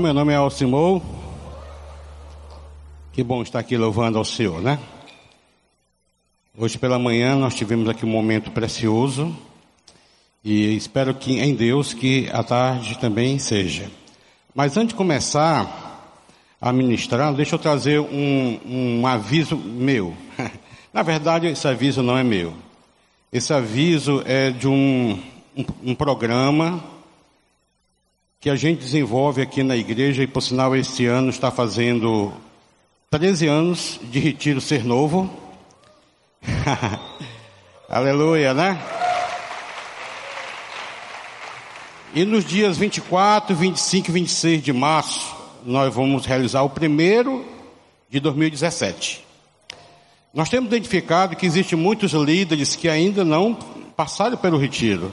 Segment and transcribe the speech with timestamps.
[0.00, 1.02] Meu nome é Alcimou.
[3.12, 4.78] Que bom estar aqui louvando ao Senhor, né?
[6.56, 9.36] Hoje pela manhã nós tivemos aqui um momento precioso
[10.42, 13.90] e espero que em Deus que a tarde também seja.
[14.54, 16.16] Mas antes de começar
[16.58, 20.16] a ministrar, deixa eu trazer um, um aviso meu.
[20.94, 22.54] Na verdade, esse aviso não é meu.
[23.30, 25.22] Esse aviso é de um,
[25.54, 26.82] um, um programa
[28.40, 32.32] que a gente desenvolve aqui na igreja e, por sinal, este ano está fazendo
[33.10, 35.30] 13 anos de Retiro Ser Novo.
[37.86, 38.80] Aleluia, né?
[42.14, 47.44] E nos dias 24, 25 e 26 de março, nós vamos realizar o primeiro
[48.08, 49.22] de 2017.
[50.32, 53.52] Nós temos identificado que existem muitos líderes que ainda não
[53.94, 55.12] passaram pelo retiro.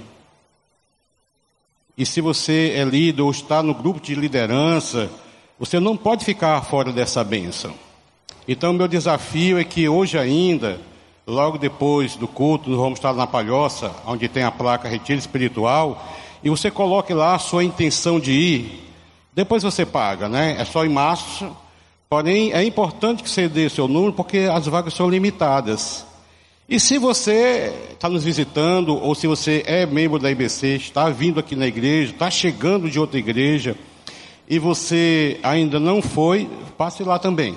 [1.98, 5.10] E se você é líder ou está no grupo de liderança,
[5.58, 7.74] você não pode ficar fora dessa bênção.
[8.48, 10.80] Então, meu desafio é que hoje ainda,
[11.26, 16.08] logo depois do culto, nós vamos estar na palhoça, onde tem a placa Retiro Espiritual,
[16.44, 18.94] e você coloque lá a sua intenção de ir.
[19.34, 20.56] Depois você paga, né?
[20.60, 21.50] É só em março.
[22.08, 26.06] Porém, é importante que você dê seu número, porque as vagas são limitadas.
[26.70, 31.40] E se você está nos visitando, ou se você é membro da IBC, está vindo
[31.40, 33.74] aqui na igreja, está chegando de outra igreja,
[34.50, 37.56] e você ainda não foi, passe lá também.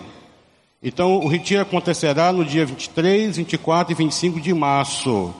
[0.80, 5.34] Então, o retiro acontecerá no dia 23, 24 e 25 de março.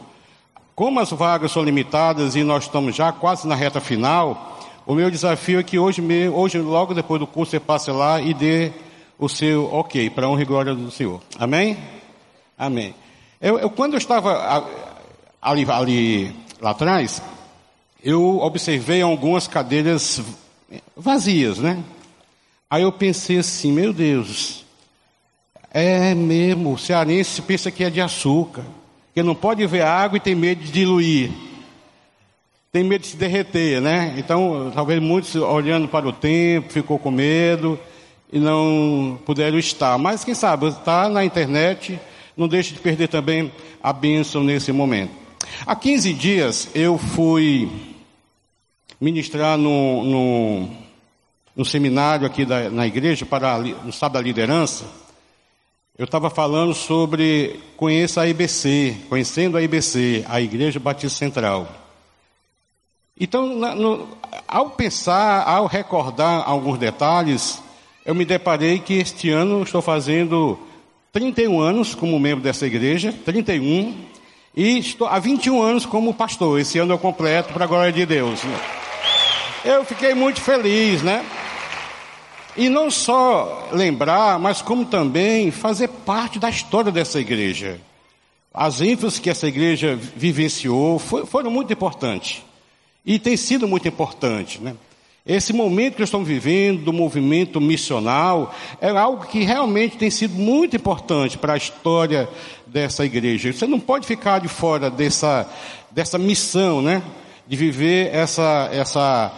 [0.75, 5.09] Como as vagas são limitadas e nós estamos já quase na reta final, o meu
[5.12, 8.72] desafio é que hoje, hoje logo depois do curso, você passe lá e dê
[9.16, 11.20] o seu ok, para honra e glória do Senhor.
[11.38, 11.78] Amém?
[12.59, 12.94] Amém.
[13.40, 14.68] Eu, eu, quando eu estava
[15.40, 17.22] ali, ali lá atrás,
[18.04, 20.20] eu observei algumas cadeiras
[20.94, 21.82] vazias, né?
[22.68, 24.66] Aí eu pensei assim, meu Deus,
[25.70, 28.62] é mesmo, o cearense pensa que é de açúcar,
[29.14, 31.32] que não pode ver água e tem medo de diluir,
[32.70, 34.16] tem medo de se derreter, né?
[34.18, 37.80] Então, talvez muitos olhando para o tempo, ficou com medo
[38.30, 39.96] e não puderam estar.
[39.96, 41.98] Mas quem sabe, está na internet,
[42.40, 43.52] não deixe de perder também
[43.82, 45.12] a bênção nesse momento.
[45.66, 47.70] Há 15 dias eu fui
[48.98, 50.70] ministrar no, no,
[51.54, 54.86] no seminário aqui da, na igreja, para no sábado da liderança.
[55.98, 61.68] Eu estava falando sobre conheça a IBC, conhecendo a IBC, a Igreja Batista Central.
[63.18, 64.08] Então, no,
[64.48, 67.62] ao pensar, ao recordar alguns detalhes,
[68.02, 70.58] eu me deparei que este ano estou fazendo
[71.12, 73.94] 31 anos como membro dessa igreja, 31,
[74.54, 76.60] e estou há 21 anos como pastor.
[76.60, 78.43] Esse ano eu completo para a glória de Deus.
[78.44, 78.60] Né?
[79.65, 81.25] Eu fiquei muito feliz, né?
[82.56, 87.81] E não só lembrar, mas como também fazer parte da história dessa igreja.
[88.53, 92.42] As ênfases que essa igreja vivenciou foram muito importantes.
[93.04, 94.77] E tem sido muito importante, né?
[95.25, 100.76] Esse momento que estamos vivendo do movimento missional é algo que realmente tem sido muito
[100.76, 102.28] importante para a história
[102.66, 103.53] dessa igreja.
[103.53, 105.47] Você não pode ficar de fora dessa,
[105.91, 107.03] dessa missão, né?
[107.47, 109.33] De viver essa, essa,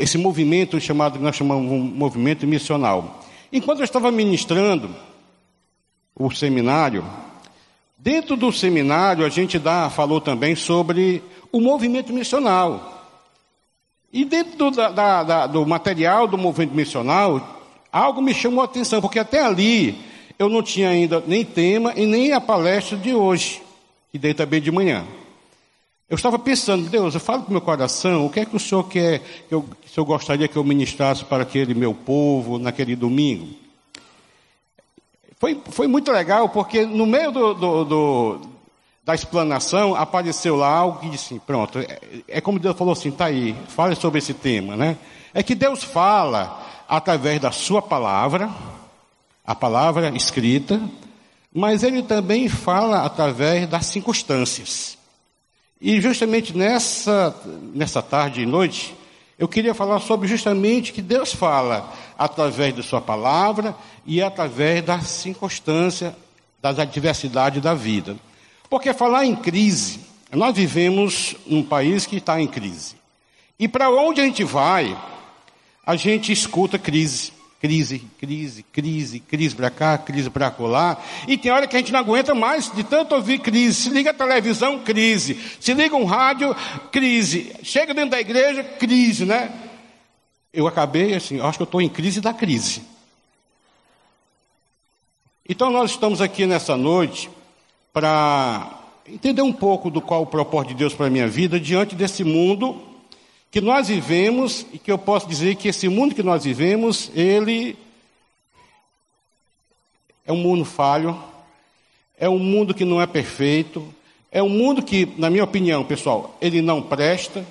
[0.00, 3.20] esse movimento chamado, que nós chamamos um movimento missional.
[3.52, 4.88] Enquanto eu estava ministrando
[6.14, 7.04] o seminário,
[7.98, 11.22] dentro do seminário a gente dá, falou também sobre
[11.52, 12.97] o movimento missional.
[14.12, 17.60] E dentro do, da, da, do material do movimento missional,
[17.92, 19.98] algo me chamou a atenção, porque até ali
[20.38, 23.60] eu não tinha ainda nem tema e nem a palestra de hoje,
[24.10, 25.04] que dei também de manhã.
[26.08, 28.82] Eu estava pensando, Deus, eu falo com meu coração, o que é que o Senhor
[28.84, 33.48] quer, que, eu, o Senhor gostaria que eu ministrasse para aquele meu povo naquele domingo?
[35.38, 38.40] Foi, foi muito legal, porque no meio do, do, do
[39.08, 43.24] da explanação, apareceu lá algo que disse, pronto, é, é como Deus falou assim, tá
[43.24, 44.98] aí, fale sobre esse tema, né?
[45.32, 48.50] É que Deus fala através da sua palavra,
[49.46, 50.78] a palavra escrita,
[51.54, 54.98] mas ele também fala através das circunstâncias.
[55.80, 57.34] E justamente nessa,
[57.74, 58.94] nessa tarde e noite,
[59.38, 63.74] eu queria falar sobre justamente que Deus fala através da sua palavra
[64.04, 66.14] e através da circunstância,
[66.60, 68.14] das adversidades da vida.
[68.68, 70.00] Porque falar em crise,
[70.32, 72.96] nós vivemos num país que está em crise.
[73.58, 74.96] E para onde a gente vai,
[75.86, 77.32] a gente escuta crise.
[77.60, 80.96] Crise, crise, crise, crise para cá, crise para lá.
[81.26, 83.74] E tem hora que a gente não aguenta mais de tanto ouvir crise.
[83.74, 85.36] Se liga a televisão, crise.
[85.58, 86.54] Se liga um rádio,
[86.92, 87.56] crise.
[87.64, 89.52] Chega dentro da igreja, crise, né?
[90.52, 92.82] eu acabei assim, acho que eu estou em crise da crise.
[95.48, 97.30] Então nós estamos aqui nessa noite
[97.92, 101.94] para entender um pouco do qual o propósito de Deus para a minha vida diante
[101.94, 102.82] desse mundo
[103.50, 107.76] que nós vivemos e que eu posso dizer que esse mundo que nós vivemos, ele
[110.26, 111.18] é um mundo falho,
[112.18, 113.82] é um mundo que não é perfeito,
[114.30, 117.46] é um mundo que, na minha opinião, pessoal, ele não presta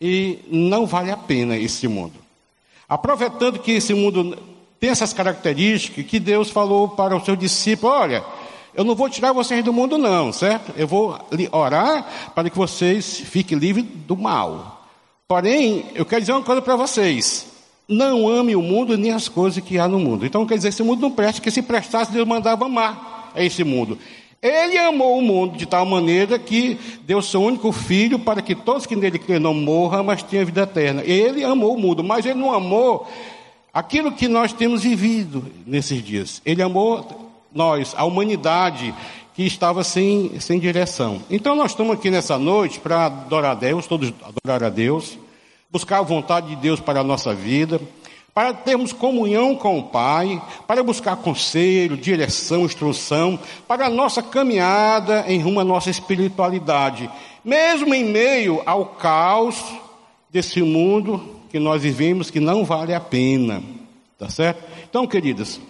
[0.00, 2.14] e não vale a pena esse mundo.
[2.88, 4.36] Aproveitando que esse mundo
[4.80, 8.24] tem essas características, que Deus falou para os seus discípulos: olha,
[8.76, 10.72] eu não vou tirar vocês do mundo, não, certo?
[10.76, 11.18] Eu vou
[11.50, 14.86] orar para que vocês fiquem livres do mal.
[15.26, 17.46] Porém, eu quero dizer uma coisa para vocês:
[17.88, 20.26] não ame o mundo nem as coisas que há no mundo.
[20.26, 23.64] Então, quer dizer, esse mundo não presta, que se prestasse, Deus mandava amar a esse
[23.64, 23.98] mundo.
[24.42, 28.84] Ele amou o mundo de tal maneira que deu seu único filho para que todos
[28.84, 31.02] que nele crêem não morram, mas tenham vida eterna.
[31.02, 33.08] Ele amou o mundo, mas ele não amou
[33.72, 36.42] aquilo que nós temos vivido nesses dias.
[36.44, 37.25] Ele amou
[37.56, 38.94] nós, a humanidade
[39.34, 41.20] que estava sem, sem direção.
[41.30, 45.18] Então nós estamos aqui nessa noite para adorar a Deus, todos adorar a Deus,
[45.70, 47.80] buscar a vontade de Deus para a nossa vida,
[48.32, 55.24] para termos comunhão com o Pai, para buscar conselho, direção, instrução, para a nossa caminhada
[55.26, 57.10] em rumo à nossa espiritualidade,
[57.44, 59.62] mesmo em meio ao caos
[60.30, 63.62] desse mundo que nós vivemos que não vale a pena.
[64.18, 64.62] Tá certo?
[64.88, 65.60] Então, queridas,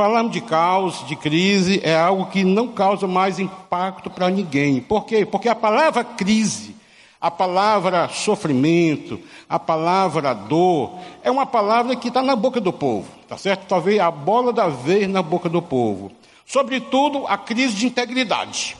[0.00, 4.80] Falamos de caos, de crise, é algo que não causa mais impacto para ninguém.
[4.80, 5.26] Por quê?
[5.26, 6.74] Porque a palavra crise,
[7.20, 13.08] a palavra sofrimento, a palavra dor, é uma palavra que está na boca do povo,
[13.28, 13.66] tá certo?
[13.68, 16.10] Talvez a bola da vez na boca do povo.
[16.46, 18.78] Sobretudo a crise de integridade.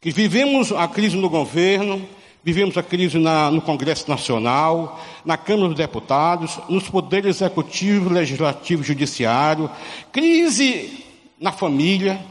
[0.00, 2.00] Que vivemos a crise no governo,
[2.46, 8.84] Vivemos a crise na, no Congresso Nacional, na Câmara dos Deputados, nos poderes executivo, legislativo
[8.84, 9.68] e judiciário,
[10.12, 11.04] crise
[11.40, 12.24] na família,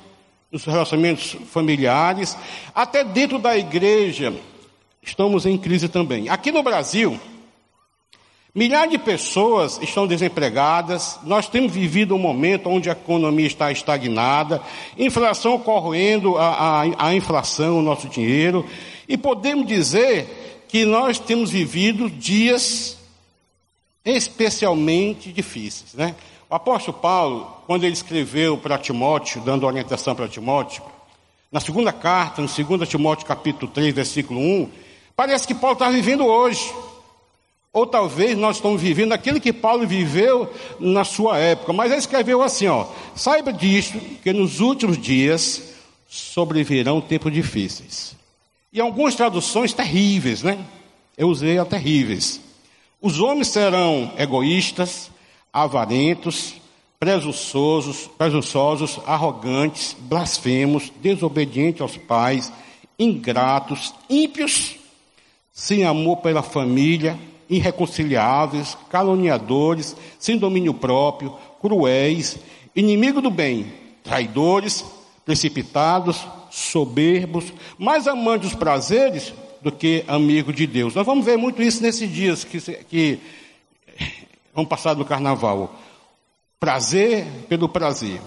[0.50, 2.38] nos relacionamentos familiares,
[2.74, 4.34] até dentro da igreja
[5.02, 6.30] estamos em crise também.
[6.30, 7.20] Aqui no Brasil,
[8.54, 14.62] milhares de pessoas estão desempregadas, nós temos vivido um momento onde a economia está estagnada,
[14.98, 18.66] inflação corroendo a, a, a inflação, o nosso dinheiro,
[19.08, 22.98] e podemos dizer que nós temos vivido dias
[24.04, 26.16] especialmente difíceis, né?
[26.50, 30.84] O apóstolo Paulo, quando ele escreveu para Timóteo, dando orientação para Timóteo,
[31.52, 34.70] na segunda carta, no 2 Timóteo capítulo 3, versículo 1,
[35.16, 36.72] parece que Paulo está vivendo hoje.
[37.74, 41.74] Ou talvez nós estamos vivendo aquilo que Paulo viveu na sua época.
[41.74, 42.86] Mas ele escreveu assim, ó,
[43.16, 45.74] saiba disto, que nos últimos dias
[46.08, 48.15] sobrevirão tempos difíceis.
[48.76, 50.60] E algumas traduções terríveis, né?
[51.18, 52.42] Eu usei a terríveis.
[53.02, 55.10] Os homens serão egoístas,
[55.54, 56.56] avarentos,
[57.00, 62.52] presunçosos, presunçosos, arrogantes, blasfemos, desobedientes aos pais,
[63.00, 64.76] ingratos, ímpios,
[65.54, 67.18] sem amor pela família,
[67.50, 72.38] irreconciliáveis, caluniadores, sem domínio próprio, cruéis,
[72.76, 73.72] inimigo do bem,
[74.04, 74.84] traidores,
[75.24, 80.96] precipitados, soberbos, mais amantes dos prazeres do que amigos de Deus.
[80.96, 83.20] Nós vamos ver muito isso nesses dias que, que
[84.54, 85.76] vão passar no carnaval.
[86.58, 88.22] Prazer pelo prazer.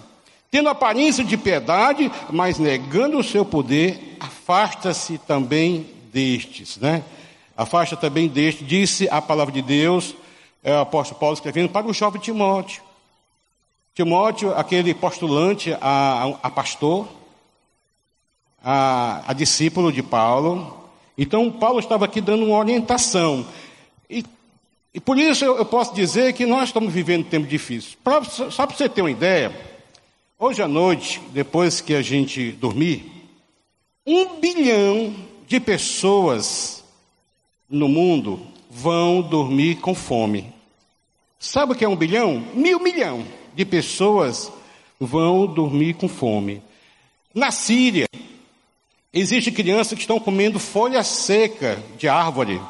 [0.51, 7.03] Tendo aparência de piedade, mas negando o seu poder, afasta-se também destes, né?
[7.57, 10.15] Afasta também deste, disse a palavra de Deus,
[10.63, 12.83] é o apóstolo Paulo escrevendo para o jovem Timóteo.
[13.95, 17.09] Timóteo, aquele postulante a, a pastor,
[18.63, 20.89] a, a discípulo de Paulo.
[21.17, 23.47] Então, Paulo estava aqui dando uma orientação.
[24.09, 24.25] E,
[24.95, 27.99] e por isso eu, eu, posso dizer que nós estamos vivendo um tempo difícil.
[28.03, 29.53] Pra, só para você ter uma ideia,
[30.39, 33.11] hoje à noite, depois que a gente dormir,
[34.07, 35.15] um bilhão
[35.47, 36.85] de pessoas
[37.69, 40.53] no mundo vão dormir com fome.
[41.39, 42.43] Sabe o que é um bilhão?
[42.55, 43.25] Mil milhão
[43.55, 44.51] de pessoas
[44.99, 46.63] vão dormir com fome.
[47.35, 48.07] Na Síria,
[49.13, 52.61] Existem crianças que estão comendo folha seca de árvore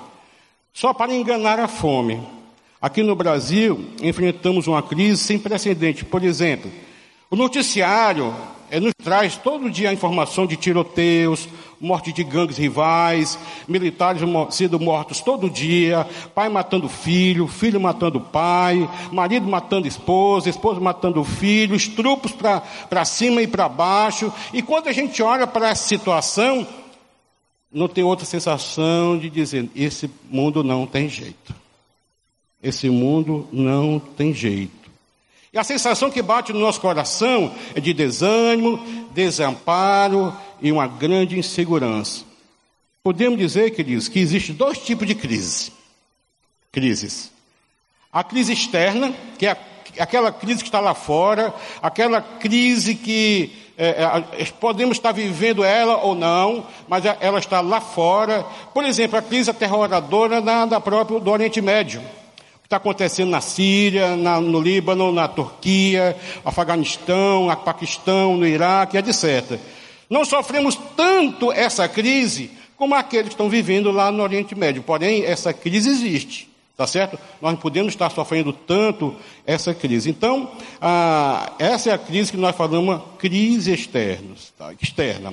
[0.73, 2.23] só para enganar a fome.
[2.81, 6.05] Aqui no Brasil, enfrentamos uma crise sem precedente.
[6.05, 6.71] Por exemplo,
[7.29, 8.33] o noticiário
[8.81, 11.49] nos traz todo dia a informação de tiroteios,
[11.81, 18.89] morte de gangues rivais, militares sendo mortos todo dia, pai matando filho, filho matando pai,
[19.13, 24.33] marido matando esposa, esposa matando filho, estrupos para cima e para baixo.
[24.53, 26.67] E quando a gente olha para essa situação,
[27.73, 31.55] não tem outra sensação de dizer: esse mundo não tem jeito.
[32.63, 34.78] esse mundo não tem jeito.
[35.53, 38.79] E a sensação que bate no nosso coração é de desânimo,
[39.13, 42.25] desamparo e uma grande insegurança.
[43.03, 45.73] Podemos dizer, queridos, que existe dois tipos de crise.
[46.71, 47.31] Crises.
[48.13, 49.57] A crise externa, que é
[49.99, 55.97] aquela crise que está lá fora, aquela crise que é, é, podemos estar vivendo ela
[55.97, 58.45] ou não, mas ela está lá fora.
[58.75, 62.03] Por exemplo, a crise aterroradora da própria, do Oriente Médio
[62.69, 69.59] está acontecendo na Síria, na, no Líbano, na Turquia, Afeganistão, no Paquistão, no Iraque, etc.
[70.11, 74.83] Não sofremos tanto essa crise como aqueles que estão vivendo lá no Oriente Médio.
[74.83, 77.19] Porém, essa crise existe, tá certo?
[77.41, 80.11] Nós não podemos estar sofrendo tanto essa crise.
[80.11, 84.75] Então, ah, essa é a crise que nós falamos, crise externa, tá?
[84.79, 85.33] externa.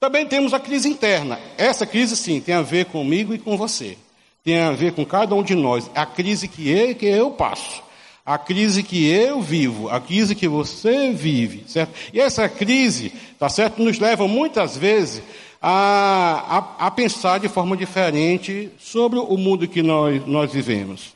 [0.00, 1.38] Também temos a crise interna.
[1.58, 3.98] Essa crise, sim, tem a ver comigo e com você
[4.44, 5.90] tem a ver com cada um de nós.
[5.94, 7.82] A crise que eu, que eu passo,
[8.24, 11.92] a crise que eu vivo, a crise que você vive, certo?
[12.12, 15.22] E essa crise, tá certo, nos leva muitas vezes
[15.60, 21.14] a, a, a pensar de forma diferente sobre o mundo que nós, nós vivemos.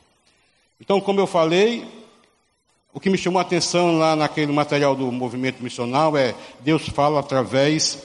[0.79, 1.85] Então, como eu falei,
[2.93, 7.19] o que me chamou a atenção lá naquele material do movimento missional é Deus fala
[7.19, 7.99] através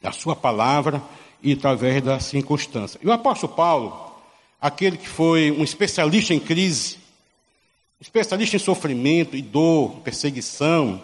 [0.00, 1.02] da sua palavra
[1.42, 2.98] e através da circunstância.
[3.02, 4.05] E o apóstolo Paulo,
[4.60, 6.96] aquele que foi um especialista em crise,
[8.00, 11.00] especialista em sofrimento e dor, perseguição.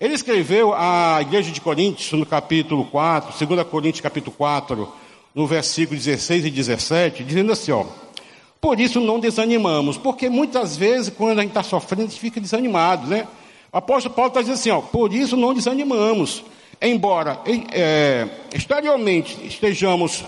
[0.00, 4.92] Ele escreveu à igreja de Coríntios, no capítulo 4, 2 Coríntios capítulo 4,
[5.34, 7.84] no versículo 16 e 17, dizendo assim, ó,
[8.60, 12.40] por isso não desanimamos, porque muitas vezes quando a gente está sofrendo, a gente fica
[12.40, 13.26] desanimado, né?
[13.72, 16.44] O apóstolo Paulo está dizendo assim, ó, por isso não desanimamos,
[16.80, 17.40] embora
[17.72, 20.24] é, exteriormente estejamos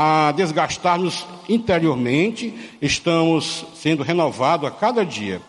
[0.00, 5.42] a desgastar-nos interiormente, estamos sendo renovados a cada dia.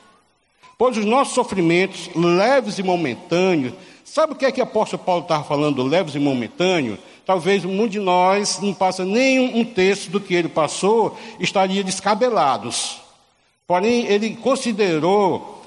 [0.75, 5.21] Pois os nossos sofrimentos, leves e momentâneos, sabe o que é que o apóstolo Paulo
[5.21, 6.97] estava falando, leves e momentâneos?
[7.27, 12.99] Talvez muitos de nós não passa nem um texto do que ele passou, estaria descabelados.
[13.67, 15.58] Porém, ele considerou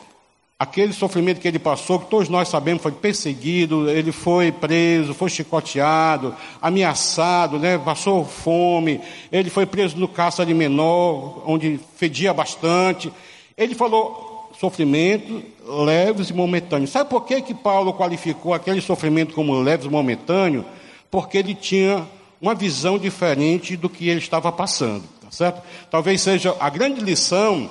[0.63, 5.29] aquele sofrimento que ele passou, que todos nós sabemos, foi perseguido, ele foi preso, foi
[5.29, 9.01] chicoteado, ameaçado, né, passou fome,
[9.33, 13.13] ele foi preso no caça de menor, onde fedia bastante.
[13.59, 15.43] Ele falou sofrimento
[15.85, 16.91] leves e momentâneos.
[16.91, 20.65] Sabe por que, que Paulo qualificou aquele sofrimento como leves e momentâneo?
[21.11, 22.07] Porque ele tinha
[22.41, 25.61] uma visão diferente do que ele estava passando, tá certo?
[25.91, 27.69] Talvez seja a grande lição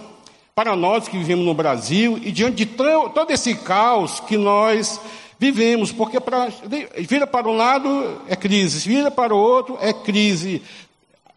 [0.56, 5.00] para nós que vivemos no Brasil e diante de todo esse caos que nós
[5.40, 6.50] vivemos, porque para,
[7.00, 10.62] vira para um lado é crise, vira para o outro é crise.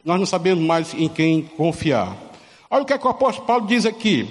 [0.04, 2.14] Nós não sabemos mais em quem confiar.
[2.70, 4.28] Olha o que, é que o apóstolo Paulo diz aqui.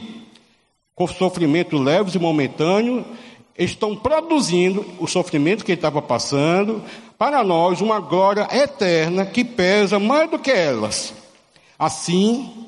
[0.94, 3.04] Com sofrimento leves e momentâneo,
[3.58, 6.84] estão produzindo o sofrimento que ele estava passando,
[7.18, 11.14] para nós uma glória eterna que pesa mais do que elas.
[11.80, 12.63] Assim,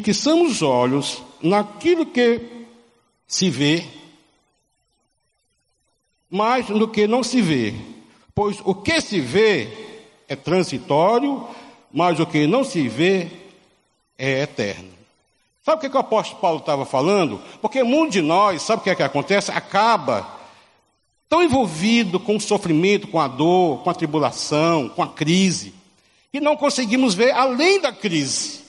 [0.00, 2.40] fixamos os olhos naquilo que
[3.28, 3.84] se vê,
[6.28, 7.72] mais do que não se vê.
[8.34, 9.68] Pois o que se vê
[10.26, 11.46] é transitório,
[11.92, 13.28] mas o que não se vê
[14.18, 14.90] é eterno.
[15.64, 17.40] Sabe o que, que o apóstolo Paulo estava falando?
[17.62, 19.52] Porque muitos de nós, sabe o que é que acontece?
[19.52, 20.28] Acaba
[21.28, 25.72] tão envolvido com o sofrimento, com a dor, com a tribulação, com a crise,
[26.32, 28.63] que não conseguimos ver além da crise.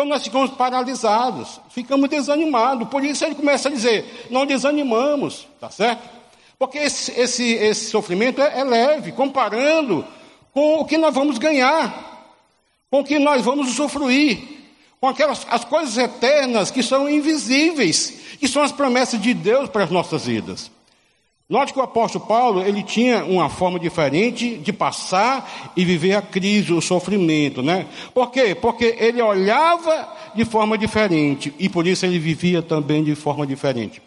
[0.00, 2.88] Então nós ficamos paralisados, ficamos desanimados.
[2.88, 6.08] Por isso ele começa a dizer: não desanimamos, tá certo?
[6.58, 10.02] Porque esse, esse, esse sofrimento é, é leve, comparando
[10.54, 12.32] com o que nós vamos ganhar,
[12.90, 14.40] com o que nós vamos usufruir,
[14.98, 19.84] com aquelas as coisas eternas que são invisíveis, que são as promessas de Deus para
[19.84, 20.70] as nossas vidas.
[21.50, 26.22] Note que o apóstolo Paulo, ele tinha uma forma diferente de passar e viver a
[26.22, 27.88] crise, o sofrimento, né?
[28.14, 28.54] Por quê?
[28.54, 34.00] Porque ele olhava de forma diferente e por isso ele vivia também de forma diferente.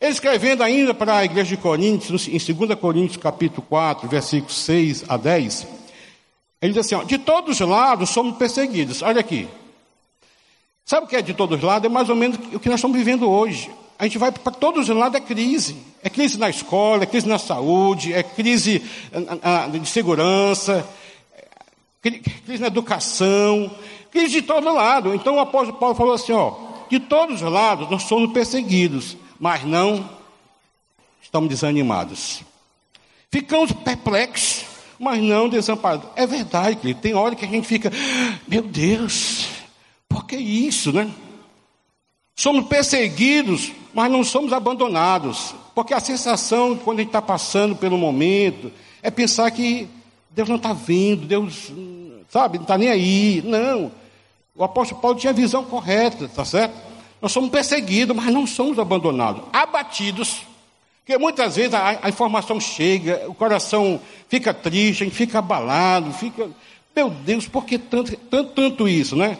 [0.00, 5.04] Ele escrevendo ainda para a igreja de Coríntios, em 2 Coríntios capítulo 4, versículos 6
[5.06, 5.66] a 10,
[6.62, 9.02] ele diz assim, ó, de todos os lados somos perseguidos.
[9.02, 9.46] Olha aqui.
[10.82, 11.90] Sabe o que é de todos os lados?
[11.90, 14.88] É mais ou menos o que nós estamos vivendo hoje a gente vai para todos
[14.88, 15.76] os lados é crise.
[16.02, 18.82] É crise na escola, é crise na saúde, é crise
[19.42, 20.86] ah, ah, de segurança,
[22.02, 23.70] é crise na educação,
[24.10, 25.14] crise de todo lado.
[25.14, 26.54] Então o apóstolo Paulo falou assim, ó,
[26.88, 30.08] de todos os lados nós somos perseguidos, mas não
[31.20, 32.42] estamos desanimados.
[33.30, 34.64] Ficamos perplexos,
[34.98, 36.08] mas não desamparados.
[36.14, 37.00] É verdade, querido.
[37.00, 37.90] Tem hora que a gente fica,
[38.46, 39.48] meu Deus,
[40.08, 41.10] por que isso, né?
[42.34, 45.54] Somos perseguidos, mas não somos abandonados.
[45.74, 48.70] Porque a sensação, quando a gente está passando pelo momento,
[49.02, 49.88] é pensar que
[50.28, 51.72] Deus não está vendo, Deus,
[52.28, 53.42] sabe, não está nem aí.
[53.42, 53.90] Não.
[54.54, 56.74] O apóstolo Paulo tinha a visão correta, tá certo?
[57.22, 59.44] Nós somos perseguidos, mas não somos abandonados.
[59.50, 60.42] Abatidos.
[60.98, 63.98] Porque muitas vezes a, a informação chega, o coração
[64.28, 66.50] fica triste, a gente fica abalado, fica.
[66.94, 69.38] Meu Deus, por que tanto, tanto, tanto isso, né?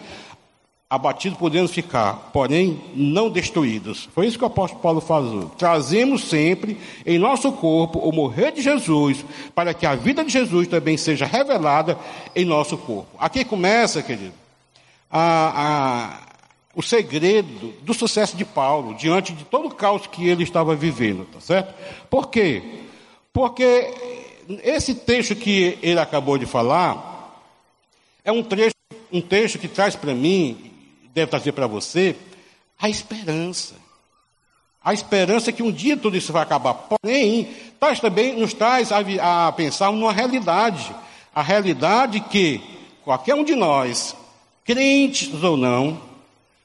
[0.89, 4.09] Abatidos podemos ficar, porém não destruídos.
[4.15, 5.51] Foi isso que o apóstolo Paulo falou.
[5.59, 9.25] Trazemos sempre em nosso corpo o morrer de Jesus,
[9.55, 11.99] para que a vida de Jesus também seja revelada
[12.35, 13.09] em nosso corpo.
[13.19, 14.33] Aqui começa, querido,
[15.11, 16.21] a, a,
[16.75, 21.27] o segredo do sucesso de Paulo, diante de todo o caos que ele estava vivendo,
[21.33, 21.75] tá certo?
[22.09, 22.63] Por quê?
[23.33, 23.93] Porque
[24.63, 27.43] esse texto que ele acabou de falar
[28.25, 28.75] é um trecho,
[29.13, 30.66] um texto que traz para mim
[31.17, 32.15] deve trazer para você
[32.79, 33.75] a esperança.
[34.85, 36.75] A esperança que um dia tudo isso vai acabar.
[36.75, 37.49] Porém,
[37.81, 40.95] traz também, nos traz a, a pensar numa realidade.
[41.35, 42.61] A realidade que
[43.03, 44.15] qualquer um de nós,
[44.63, 45.99] crentes ou não,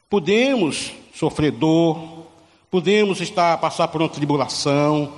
[0.09, 2.27] podemos sofrer dor,
[2.69, 5.13] podemos estar passar por uma tribulação,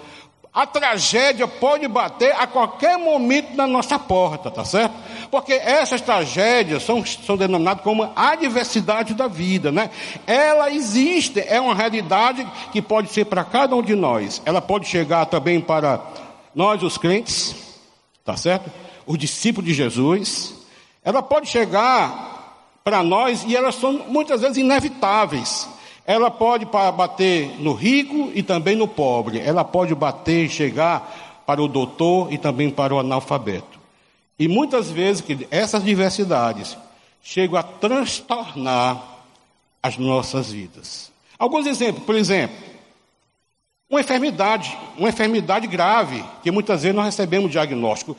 [0.54, 4.94] a tragédia pode bater a qualquer momento na nossa porta, tá certo?
[5.32, 9.90] Porque essas tragédias são, são denominadas como adversidade da vida, né?
[10.28, 14.44] Ela existe, é uma realidade que pode ser para cada um de nós.
[14.46, 16.00] Ela pode chegar também para
[16.54, 17.56] nós, os crentes,
[18.24, 18.72] tá certo?
[19.08, 20.54] Os discípulos de Jesus.
[21.04, 25.68] Ela pode chegar para nós e elas são muitas vezes inevitáveis.
[26.06, 29.40] Ela pode bater no rico e também no pobre.
[29.40, 33.80] Ela pode bater e chegar para o doutor e também para o analfabeto.
[34.38, 36.78] E muitas vezes essas diversidades
[37.22, 39.02] chegam a transtornar
[39.82, 41.12] as nossas vidas.
[41.40, 42.56] Alguns exemplos, por exemplo,
[43.90, 48.18] uma enfermidade, uma enfermidade grave, que muitas vezes nós recebemos diagnóstico.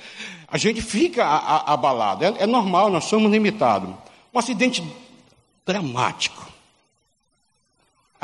[0.48, 3.90] A gente fica abalado, é, é normal, nós somos limitados.
[4.32, 4.82] Um acidente
[5.66, 6.53] dramático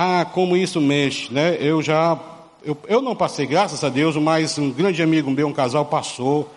[0.03, 1.59] ah, como isso mexe, né?
[1.61, 2.19] Eu já,
[2.65, 6.51] eu, eu não passei, graças a Deus, mas um grande amigo meu, um casal, passou.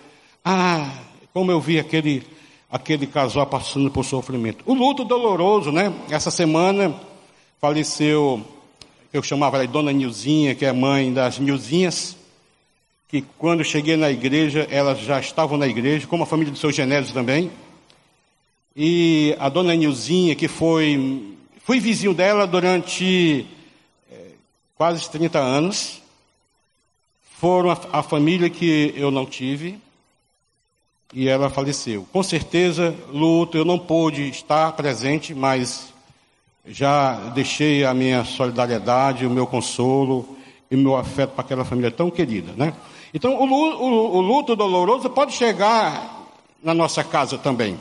[0.46, 0.90] Ah,
[1.34, 2.24] como eu vi aquele,
[2.72, 4.64] aquele casal passando por sofrimento.
[4.66, 5.94] O luto doloroso, né?
[6.10, 6.96] Essa semana
[7.60, 8.42] faleceu,
[9.12, 12.16] eu chamava ela de Dona Nilzinha, que é mãe das Nilzinhas,
[13.10, 16.72] que quando cheguei na igreja, elas já estavam na igreja, como a família do seu
[16.72, 17.52] Genésio também.
[18.74, 21.34] E a Dona Nilzinha, que foi
[21.66, 23.48] Fui vizinho dela durante
[24.12, 24.32] é,
[24.76, 26.02] quase 30 anos.
[27.40, 29.80] Foram a, a família que eu não tive
[31.14, 32.06] e ela faleceu.
[32.12, 35.94] Com certeza, luto, eu não pude estar presente, mas
[36.66, 40.38] já deixei a minha solidariedade, o meu consolo
[40.70, 42.74] e o meu afeto para aquela família tão querida, né?
[43.14, 46.28] Então, o, o, o luto doloroso pode chegar
[46.62, 47.78] na nossa casa também.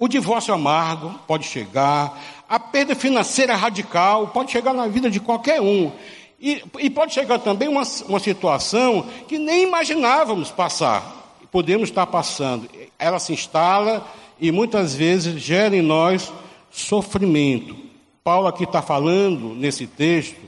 [0.00, 5.60] O divórcio amargo pode chegar, a perda financeira radical pode chegar na vida de qualquer
[5.60, 5.92] um.
[6.40, 11.36] E, e pode chegar também uma, uma situação que nem imaginávamos passar.
[11.52, 12.66] Podemos estar passando.
[12.98, 14.08] Ela se instala
[14.40, 16.32] e muitas vezes gera em nós
[16.70, 17.76] sofrimento.
[18.24, 20.40] Paulo aqui está falando nesse texto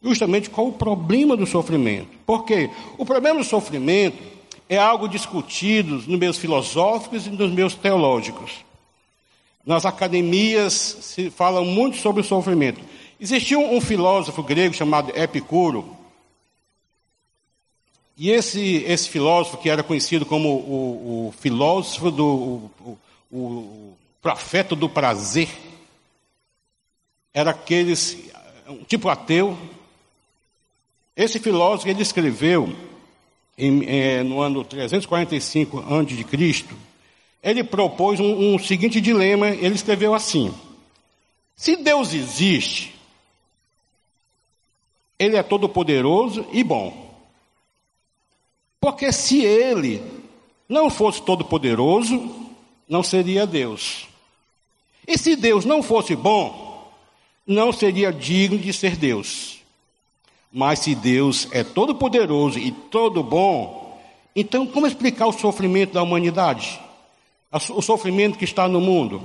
[0.00, 2.06] justamente qual o problema do sofrimento.
[2.24, 2.70] Por quê?
[2.96, 4.22] O problema do sofrimento
[4.68, 8.64] é algo discutido nos meus filosóficos e nos meus teológicos.
[9.64, 12.80] Nas academias se fala muito sobre o sofrimento.
[13.20, 15.96] Existiu um filósofo grego chamado Epicuro.
[18.16, 22.26] E esse, esse filósofo, que era conhecido como o, o filósofo do
[22.80, 22.98] o,
[23.30, 25.48] o, profeta do prazer,
[27.32, 28.18] era aqueles,
[28.68, 29.56] um tipo ateu.
[31.16, 32.74] Esse filósofo ele escreveu
[33.56, 36.66] em, é, no ano 345 a.C.,
[37.42, 40.54] ele propôs um, um seguinte dilema, ele escreveu assim:
[41.56, 42.94] Se Deus existe,
[45.18, 47.10] Ele é todo-poderoso e bom.
[48.80, 50.02] Porque se Ele
[50.68, 52.30] não fosse todo-poderoso,
[52.88, 54.06] não seria Deus.
[55.06, 56.92] E se Deus não fosse bom,
[57.44, 59.58] não seria digno de ser Deus.
[60.52, 64.00] Mas se Deus é todo-poderoso e todo bom,
[64.36, 66.80] então como explicar o sofrimento da humanidade?
[67.52, 69.22] O sofrimento que está no mundo.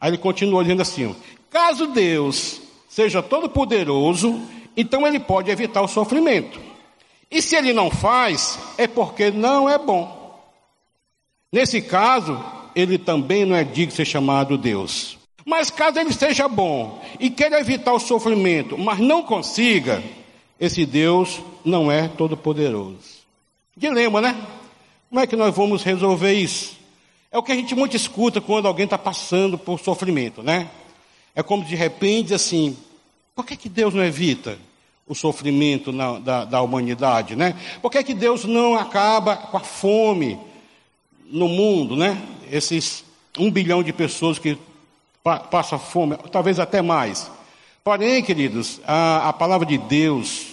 [0.00, 1.14] Aí ele continua dizendo assim:
[1.50, 4.40] caso Deus seja todo poderoso,
[4.76, 6.60] então ele pode evitar o sofrimento.
[7.30, 10.16] E se ele não faz, é porque não é bom.
[11.52, 12.42] Nesse caso,
[12.74, 15.18] ele também não é digno de ser chamado Deus.
[15.44, 20.02] Mas caso ele seja bom e queira evitar o sofrimento, mas não consiga,
[20.60, 23.18] esse Deus não é todo-poderoso.
[23.76, 24.36] Dilema, né?
[25.08, 26.77] Como é que nós vamos resolver isso?
[27.30, 30.70] É o que a gente muito escuta quando alguém está passando por sofrimento, né?
[31.34, 32.76] É como de repente assim,
[33.34, 34.58] por que, que Deus não evita
[35.06, 37.54] o sofrimento na, da, da humanidade, né?
[37.82, 40.38] Por que, que Deus não acaba com a fome
[41.26, 42.20] no mundo, né?
[42.50, 43.04] Esses
[43.38, 44.58] um bilhão de pessoas que
[45.22, 47.30] pa, passam fome, talvez até mais.
[47.84, 50.46] Porém, queridos, a, a palavra de Deus,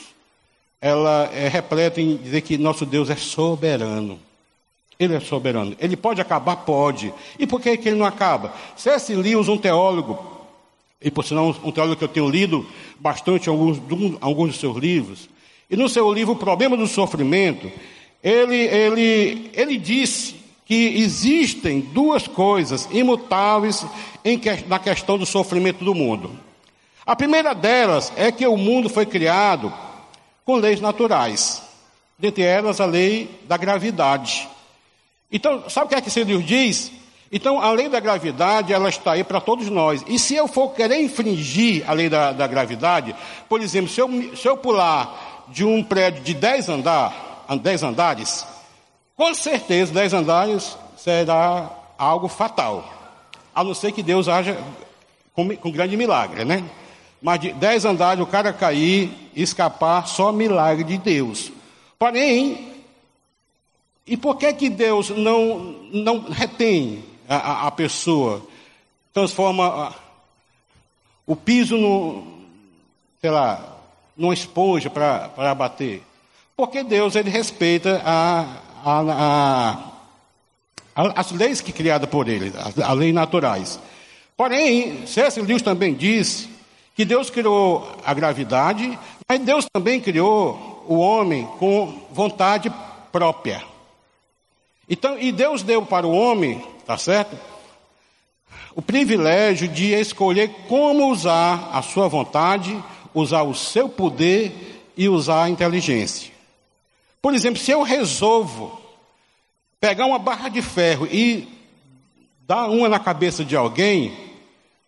[0.80, 4.20] ela é repleta em dizer que nosso Deus é soberano.
[5.00, 5.76] Ele é soberano.
[5.80, 6.58] Ele pode acabar?
[6.58, 7.14] Pode.
[7.38, 8.54] E por que, que ele não acaba?
[8.76, 9.14] C.S.
[9.14, 10.36] Lewis, um teólogo,
[11.02, 12.66] e por sinal um teólogo que eu tenho lido
[13.00, 13.82] bastante alguns,
[14.22, 15.30] alguns dos seus livros,
[15.70, 17.72] e no seu livro O Problema do Sofrimento,
[18.24, 23.86] ele, ele, ele disse que existem duas coisas imutáveis
[24.24, 26.32] em, na questão do sofrimento do mundo.
[27.06, 29.72] A primeira delas é que o mundo foi criado
[30.44, 31.62] com leis naturais,
[32.18, 34.48] dentre elas a lei da gravidade.
[35.32, 36.92] Então, sabe o que é que esse livro diz?
[37.32, 40.04] Então, a lei da gravidade, ela está aí para todos nós.
[40.08, 43.16] E se eu for querer infringir a lei da, da gravidade,
[43.50, 48.46] por exemplo, se eu, se eu pular de um prédio de 10 andar, 10 andares,
[49.16, 52.90] com certeza 10 andares será algo fatal.
[53.54, 54.58] A não ser que Deus haja
[55.34, 56.64] com, com grande milagre, né?
[57.22, 61.52] Mas de 10 andares o cara cair escapar, só milagre de Deus.
[61.98, 62.75] Porém,
[64.08, 68.46] e por que que Deus não, não retém a, a, pessoa?
[69.12, 69.96] Transforma
[71.26, 72.24] o piso no,
[73.20, 73.78] sei lá,
[74.15, 76.04] numa esponja para bater.
[76.56, 78.46] Porque Deus, ele respeita a,
[78.86, 79.91] a,
[80.96, 83.80] a, as leis que criadas por ele, as, as leis naturais.
[84.38, 85.41] Porém, C.S.
[85.41, 86.48] Lewis também diz
[86.94, 92.72] que Deus criou a gravidade, mas Deus também criou o homem com vontade
[93.12, 93.75] própria.
[94.89, 97.38] Então, e Deus deu para o homem, tá certo?
[98.76, 102.78] O privilégio de escolher como usar a sua vontade,
[103.13, 106.32] usar o seu poder e usar a inteligência.
[107.21, 108.80] Por exemplo, se eu resolvo
[109.80, 111.48] pegar uma barra de ferro e
[112.48, 114.15] dar uma na cabeça de alguém,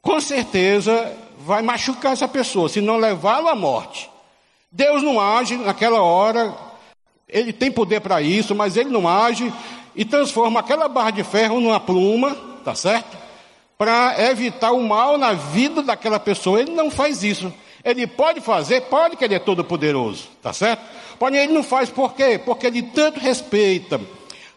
[0.02, 4.10] com certeza vai machucar essa pessoa, se não levá-lo à morte.
[4.72, 6.56] Deus não age naquela hora,
[7.28, 9.52] ele tem poder para isso, mas ele não age
[9.98, 13.18] e transforma aquela barra de ferro numa pluma, tá certo?
[13.76, 16.62] Para evitar o mal na vida daquela pessoa.
[16.62, 17.52] Ele não faz isso.
[17.84, 20.84] Ele pode fazer, pode que ele é todo poderoso, tá certo?
[21.18, 22.40] Porém, ele não faz por quê?
[22.44, 24.00] Porque ele tanto respeita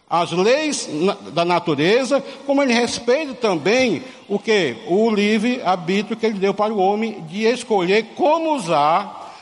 [0.07, 0.89] as leis
[1.31, 4.75] da natureza, como ele respeita também o que?
[4.87, 9.33] O livre arbítrio que ele deu para o homem de escolher como usar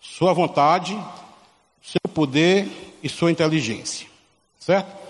[0.00, 0.96] sua vontade,
[1.82, 2.68] seu poder
[3.02, 4.06] e sua inteligência.
[4.58, 5.01] Certo?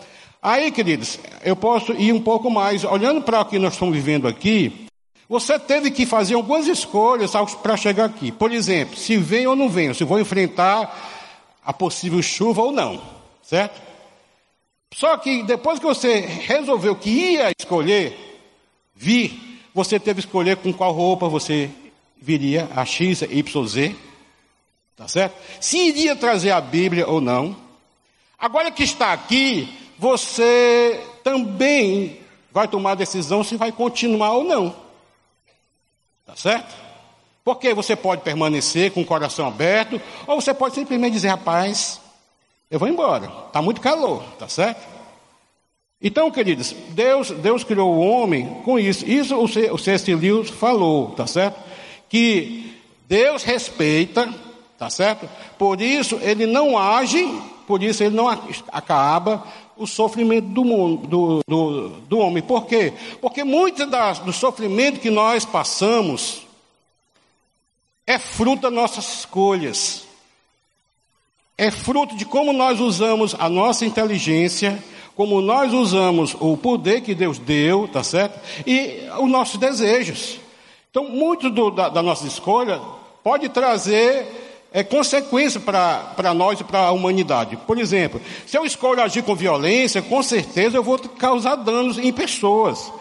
[0.42, 4.26] Aí, queridos, eu posso ir um pouco mais, olhando para o que nós estamos vivendo
[4.26, 4.88] aqui,
[5.28, 7.30] você teve que fazer algumas escolhas
[7.62, 8.32] para chegar aqui.
[8.32, 10.92] Por exemplo, se vem ou não vem, se vou enfrentar
[11.64, 13.00] a possível chuva ou não,
[13.40, 13.80] certo?
[14.92, 18.18] Só que depois que você resolveu que ia escolher
[18.96, 21.70] vir, você teve que escolher com qual roupa você
[22.20, 23.94] viria, a X, Y, Z.
[24.96, 25.36] Tá certo?
[25.60, 27.56] Se iria trazer a Bíblia ou não.
[28.36, 29.68] Agora que está aqui,
[30.02, 32.18] você também
[32.50, 34.74] vai tomar a decisão se vai continuar ou não.
[36.26, 36.74] Tá certo?
[37.44, 42.00] Porque você pode permanecer com o coração aberto, ou você pode simplesmente dizer, rapaz,
[42.68, 43.30] eu vou embora.
[43.46, 44.84] Está muito calor, tá certo?
[46.00, 49.08] Então, queridos, Deus, Deus criou o homem com isso.
[49.08, 50.12] Isso o C.S.
[50.12, 51.60] Lewis falou, tá certo?
[52.08, 54.28] Que Deus respeita,
[54.76, 55.28] tá certo?
[55.56, 57.24] Por isso ele não age,
[57.68, 62.42] por isso ele não acaba o sofrimento do, mundo, do, do, do homem.
[62.42, 62.92] Por quê?
[63.20, 66.42] Porque muito das, do sofrimento que nós passamos
[68.06, 70.06] é fruto das nossas escolhas
[71.56, 74.82] é fruto de como nós usamos a nossa inteligência,
[75.14, 78.40] como nós usamos o poder que Deus deu, tá certo?
[78.66, 80.40] E os nossos desejos.
[80.90, 82.80] Então, muito do, da, da, nossa escolha
[83.22, 87.56] pode trazer é, consequência para nós e para a humanidade.
[87.66, 92.12] Por exemplo, se eu escolho agir com violência, com certeza eu vou causar danos em
[92.12, 92.92] pessoas.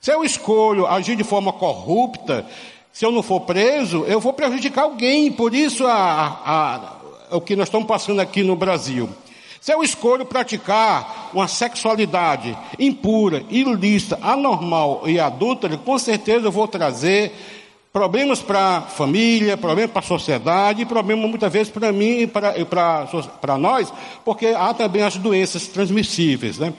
[0.00, 2.46] Se eu escolho agir de forma corrupta,
[2.92, 5.30] se eu não for preso, eu vou prejudicar alguém.
[5.30, 6.98] Por isso a, a
[7.30, 9.08] o que nós estamos passando aqui no Brasil.
[9.60, 16.68] Se eu escolho praticar uma sexualidade impura, ilícita, anormal e adulta, com certeza eu vou
[16.68, 17.32] trazer
[17.98, 23.58] problemas para a família, problemas para a sociedade, problemas muitas vezes para mim e para
[23.58, 23.92] nós,
[24.24, 26.60] porque há também as doenças transmissíveis.
[26.60, 26.72] Né?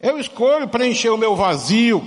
[0.00, 2.02] Eu escolho preencher o meu vazio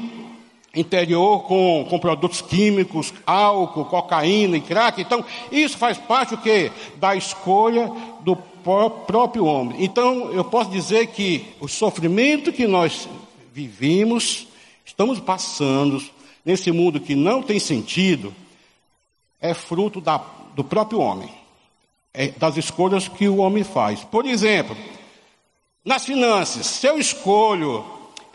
[0.75, 4.99] interior com, com produtos químicos, álcool, cocaína e crack.
[4.99, 6.71] Então, isso faz parte o quê?
[6.95, 7.91] Da escolha
[8.21, 9.83] do próprio homem.
[9.83, 13.07] Então, eu posso dizer que o sofrimento que nós
[13.53, 14.47] vivemos,
[14.83, 16.01] estamos passando
[16.45, 18.33] nesse mundo que não tem sentido,
[19.39, 20.21] é fruto da,
[20.55, 21.29] do próprio homem,
[22.13, 24.03] é das escolhas que o homem faz.
[24.03, 24.75] Por exemplo,
[25.83, 27.85] nas finanças, se eu escolho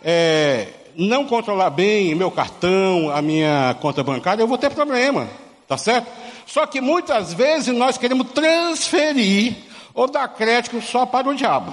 [0.02, 5.28] é, não controlar bem meu cartão, a minha conta bancária, eu vou ter problema,
[5.66, 6.08] tá certo?
[6.46, 9.56] Só que muitas vezes nós queremos transferir
[9.94, 11.72] ou dar crédito só para o diabo.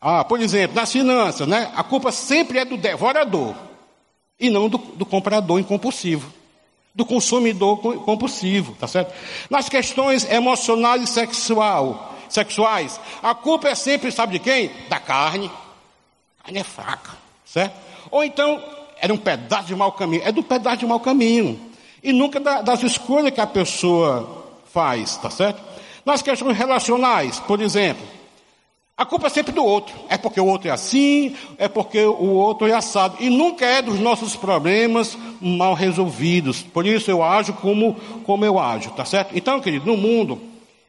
[0.00, 1.72] Ah, por exemplo, nas finanças, né?
[1.74, 3.67] A culpa sempre é do devorador
[4.38, 6.32] e não do, do comprador incompulsivo,
[6.94, 9.12] do consumidor compulsivo, tá certo?
[9.50, 14.70] Nas questões emocionais e sexual, sexuais, a culpa é sempre, sabe de quem?
[14.88, 15.50] Da carne.
[16.40, 17.74] A carne é fraca, certo?
[18.10, 18.62] Ou então,
[19.00, 20.22] era um pedaço de mau caminho.
[20.24, 21.60] É do pedaço de mau caminho.
[22.02, 25.60] E nunca da, das escolhas que a pessoa faz, tá certo?
[26.04, 28.06] Nas questões relacionais, por exemplo,
[28.98, 29.94] a culpa é sempre do outro.
[30.08, 33.16] É porque o outro é assim, é porque o outro é assado.
[33.20, 36.62] E nunca é dos nossos problemas mal resolvidos.
[36.62, 39.38] Por isso eu ajo como, como eu ajo, tá certo?
[39.38, 40.40] Então, querido, no mundo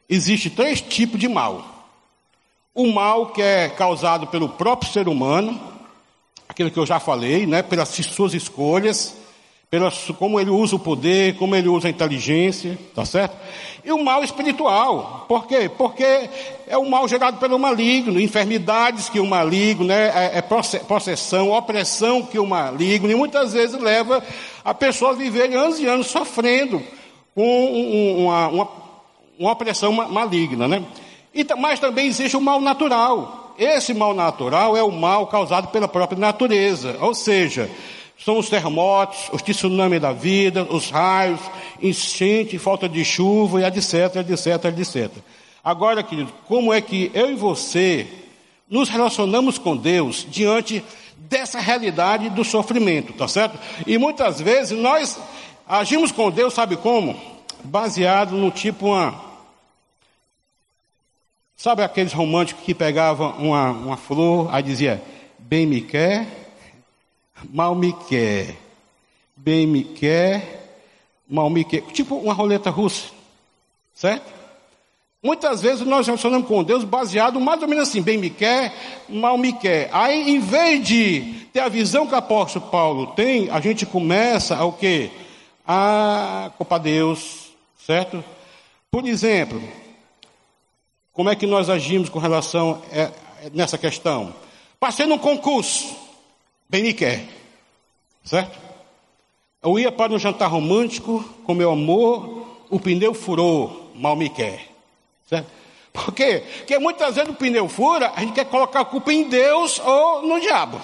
[0.08, 1.86] existe três tipos de mal.
[2.74, 5.60] O mal que é causado pelo próprio ser humano,
[6.48, 9.14] aquilo que eu já falei, né, pelas suas escolhas,
[9.70, 13.36] pelas, como ele usa o poder, como ele usa a inteligência, tá certo?
[13.84, 15.70] E o mal espiritual, por quê?
[15.78, 16.28] Porque
[16.66, 22.22] é o mal gerado pelo maligno, enfermidades que o maligno, né, é, é possessão, opressão
[22.22, 24.22] que o maligno, e muitas vezes leva
[24.64, 26.82] a pessoa a viver anos e anos sofrendo
[27.32, 28.68] com uma, uma,
[29.38, 30.84] uma opressão maligna, né?
[31.32, 35.86] E, mas também existe o mal natural, esse mal natural é o mal causado pela
[35.86, 37.70] própria natureza, ou seja,
[38.24, 41.40] são os terremotos, os tsunamis da vida, os raios,
[41.82, 45.10] enchente, falta de chuva e etc, etc, etc.
[45.64, 48.06] Agora, querido, como é que eu e você
[48.68, 50.84] nos relacionamos com Deus diante
[51.16, 53.58] dessa realidade do sofrimento, tá certo?
[53.86, 55.18] E muitas vezes nós
[55.66, 57.18] agimos com Deus, sabe como?
[57.64, 59.30] Baseado no tipo uma
[61.60, 65.02] Sabe aqueles românticos que pegavam uma, uma flor, aí dizia,
[65.38, 66.26] bem me quer,
[67.48, 68.56] mal me quer,
[69.36, 70.78] bem me quer,
[71.28, 71.82] mal me quer.
[71.92, 73.08] Tipo uma roleta russa,
[73.94, 74.40] certo?
[75.22, 78.74] Muitas vezes nós relacionamos com Deus baseado mais ou menos assim, bem me quer,
[79.06, 79.90] mal me quer.
[79.92, 84.56] Aí, em vez de ter a visão que o apóstolo Paulo tem, a gente começa
[84.56, 85.10] a o quê?
[85.66, 87.50] A culpar Deus,
[87.86, 88.24] certo?
[88.90, 89.62] Por exemplo,
[91.12, 93.12] como é que nós agimos com relação a, é,
[93.52, 94.34] nessa questão?
[94.80, 95.94] Passei num concurso,
[96.70, 97.26] bem me quer,
[98.24, 98.56] certo?
[99.60, 104.68] Eu ia para um jantar romântico com meu amor, o pneu furou, mal me quer,
[105.28, 105.50] certo?
[105.92, 106.44] Por quê?
[106.58, 110.22] Porque muitas vezes o pneu fura, a gente quer colocar a culpa em Deus ou
[110.22, 110.80] no diabo.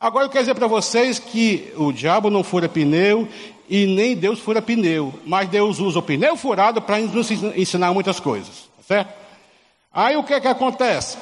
[0.00, 3.28] Agora eu quero dizer para vocês que o diabo não fura pneu
[3.68, 8.18] e nem Deus fura pneu, mas Deus usa o pneu furado para nos ensinar muitas
[8.18, 9.12] coisas, certo?
[9.92, 11.18] Aí o que é que acontece?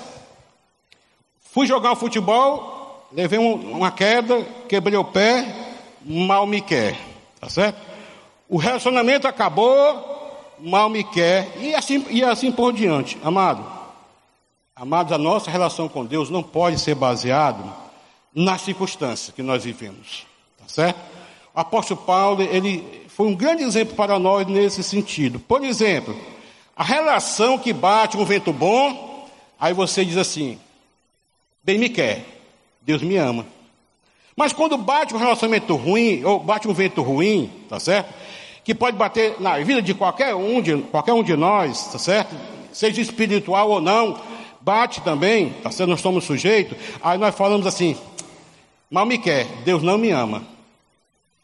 [1.41, 2.76] Fui jogar futebol,
[3.13, 5.47] levei um, uma queda, quebrei o pé,
[6.05, 6.99] mal me quer.
[7.41, 7.81] Tá certo?
[8.49, 13.19] O relacionamento acabou, mal me quer, e assim, e assim por diante.
[13.23, 13.65] Amado,
[14.75, 17.65] amados, a nossa relação com Deus não pode ser baseado
[18.35, 20.27] nas circunstâncias que nós vivemos.
[20.59, 20.99] Tá certo?
[21.55, 25.41] O apóstolo Paulo, ele foi um grande exemplo para nós nesse sentido.
[25.41, 26.15] Por exemplo,
[26.77, 29.27] a relação que bate um vento bom,
[29.59, 30.59] aí você diz assim:
[31.65, 32.36] bem me quer,
[32.87, 33.45] Deus me ama.
[34.35, 38.15] Mas quando bate um relacionamento ruim, ou bate um vento ruim, tá certo?
[38.65, 42.35] Que pode bater na vida de qualquer um de, qualquer um de nós, tá certo?
[42.73, 44.19] Seja espiritual ou não,
[44.61, 45.91] bate também, tá certo?
[45.91, 46.79] Nós somos sujeitos.
[47.03, 47.95] Aí nós falamos assim:
[48.91, 50.43] mal me quer, Deus não me ama.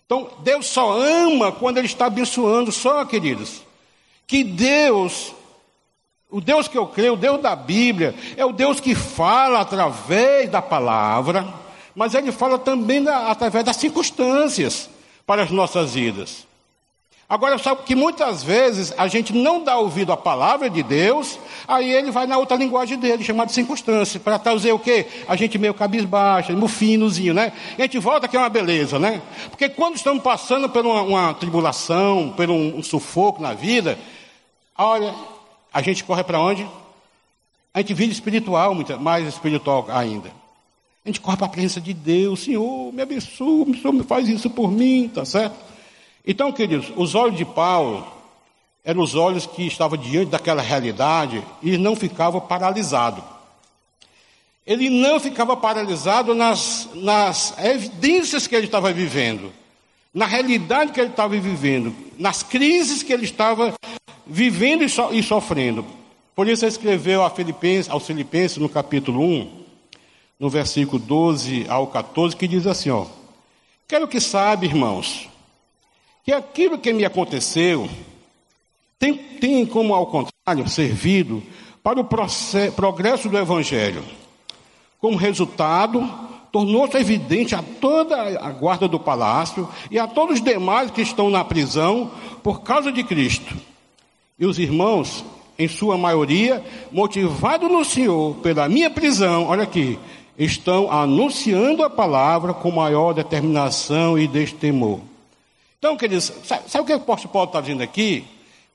[0.07, 3.62] Então, Deus só ama quando Ele está abençoando, só, queridos
[4.33, 5.35] que Deus,
[6.33, 10.51] o Deus que eu creio, o Deus da Bíblia, é o Deus que fala através
[10.51, 11.47] da palavra,
[11.95, 14.88] mas Ele fala também da, através das circunstâncias
[15.27, 16.47] para as nossas vidas.
[17.29, 21.90] Agora, sabe que muitas vezes a gente não dá ouvido à palavra de Deus, aí
[21.90, 25.07] ele vai na outra linguagem dele, chamada de circunstância, para trazer o quê?
[25.27, 27.53] A gente meio cabisbaixo, no finozinho, né?
[27.79, 29.23] E a gente volta que é uma beleza, né?
[29.49, 33.99] Porque quando estamos passando por uma, uma tribulação, por um, um sufoco na vida,
[34.77, 35.14] olha,
[35.73, 36.69] a gente corre para onde?
[37.73, 40.31] A gente vive espiritual, mais espiritual ainda.
[41.05, 44.29] A gente corre para a presença de Deus, Senhor, me abençoa, o Senhor me faz
[44.29, 45.57] isso por mim, tá certo?
[46.25, 48.07] Então, queridos, os olhos de Paulo
[48.85, 53.23] eram os olhos que estavam diante daquela realidade e não ficava paralisado.
[54.65, 59.53] Ele não ficava paralisado nas, nas evidências que ele estava vivendo,
[60.15, 63.75] na realidade que ele estava vivendo, nas crises que ele estava
[64.27, 65.85] vivendo e, so, sofrendo.
[66.35, 69.63] Por isso ele escreveu a Filipenses, aos Filipenses no capítulo 1,
[70.41, 73.07] no versículo 12 ao 14, que diz assim, ó,
[73.93, 75.29] Quero que saiba, irmãos,
[76.25, 77.87] que aquilo que me aconteceu
[78.99, 81.43] tem, tem como, ao contrário, servido
[81.83, 82.09] para o
[82.75, 84.03] progresso do Evangelho.
[84.99, 86.09] Como resultado,
[86.51, 91.29] tornou-se evidente a toda a guarda do palácio e a todos os demais que estão
[91.29, 92.11] na prisão
[92.43, 93.55] por causa de Cristo.
[94.38, 95.25] E os irmãos,
[95.59, 99.99] em sua maioria, motivados no Senhor pela minha prisão, olha aqui,
[100.38, 105.01] estão anunciando a palavra com maior determinação e destemor.
[105.79, 108.25] Então, queridos, sabe, sabe o que o apóstolo Paulo está dizendo aqui?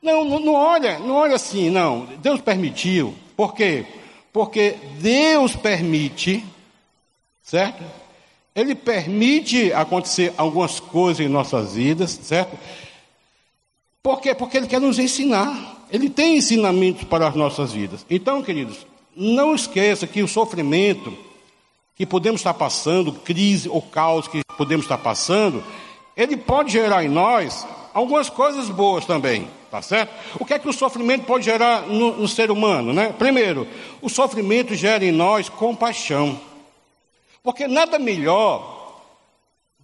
[0.01, 2.05] Não, não, não, olha, não olha assim, não.
[2.21, 3.13] Deus permitiu.
[3.35, 3.85] Por quê?
[4.31, 6.43] Porque Deus permite,
[7.41, 7.83] certo?
[8.55, 12.57] Ele permite acontecer algumas coisas em nossas vidas, certo?
[14.07, 14.33] Por quê?
[14.33, 15.83] Porque Ele quer nos ensinar.
[15.91, 18.05] Ele tem ensinamentos para as nossas vidas.
[18.09, 21.13] Então, queridos, não esqueça que o sofrimento
[21.93, 25.61] que podemos estar passando, crise ou caos que podemos estar passando,
[26.15, 30.13] ele pode gerar em nós algumas coisas boas também, tá certo?
[30.39, 33.13] O que é que o sofrimento pode gerar no, no ser humano, né?
[33.19, 33.67] Primeiro,
[34.01, 36.39] o sofrimento gera em nós compaixão.
[37.43, 38.76] Porque nada melhor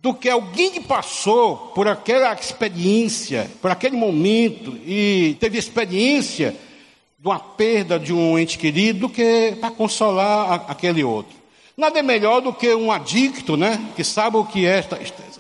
[0.04, 6.54] do que alguém que passou por aquela experiência, por aquele momento e teve experiência
[7.18, 11.34] de uma perda de um ente querido, do que para consolar aquele outro.
[11.78, 13.82] Nada é melhor do que um adicto, né?
[13.96, 14.86] Que sabe o que é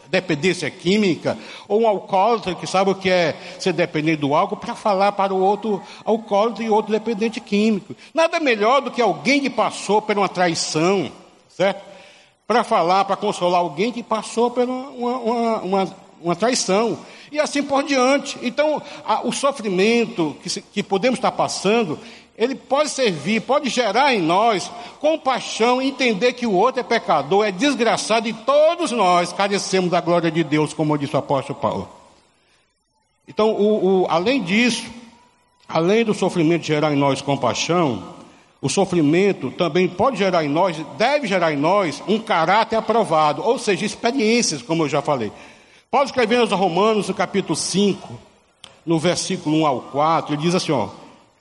[0.07, 4.75] dependência química, ou um alcoólatra que sabe o que é ser dependente do álcool, para
[4.75, 7.93] falar para o outro alcoólatra e outro dependente químico.
[8.13, 11.11] Nada melhor do que alguém que passou por uma traição,
[11.49, 11.92] certo?
[12.47, 16.99] Para falar, para consolar alguém que passou por uma, uma, uma, uma traição.
[17.31, 18.37] E assim por diante.
[18.41, 21.97] Então, a, o sofrimento que, se, que podemos estar passando,
[22.37, 27.51] ele pode servir, pode gerar em nós compaixão, entender que o outro é pecador, é
[27.51, 31.89] desgraçado e todos nós carecemos da glória de Deus, como disse o apóstolo Paulo.
[33.27, 34.85] Então, o, o, além disso,
[35.67, 38.03] além do sofrimento gerar em nós compaixão,
[38.63, 43.59] o sofrimento também pode gerar em nós, deve gerar em nós um caráter aprovado, ou
[43.59, 45.33] seja, experiências, como eu já falei.
[45.91, 48.17] Paulo escrevendo aos Romanos, no capítulo 5,
[48.85, 50.87] no versículo 1 ao 4, ele diz assim: ó.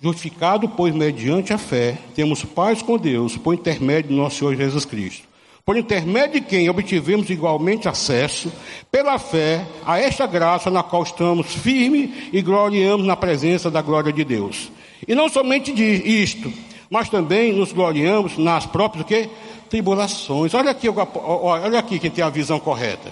[0.00, 4.84] Justificado, pois, mediante a fé, temos paz com Deus por intermédio de nosso Senhor Jesus
[4.84, 5.28] Cristo.
[5.64, 8.52] Por intermédio de quem obtivemos igualmente acesso,
[8.90, 14.12] pela fé, a esta graça na qual estamos firmes e gloriamos na presença da glória
[14.12, 14.72] de Deus.
[15.06, 16.52] E não somente isto,
[16.92, 19.30] mas também nos gloriamos nas próprias que?
[19.70, 20.52] tribulações.
[20.52, 23.10] Olha aqui, olha aqui quem tem a visão correta.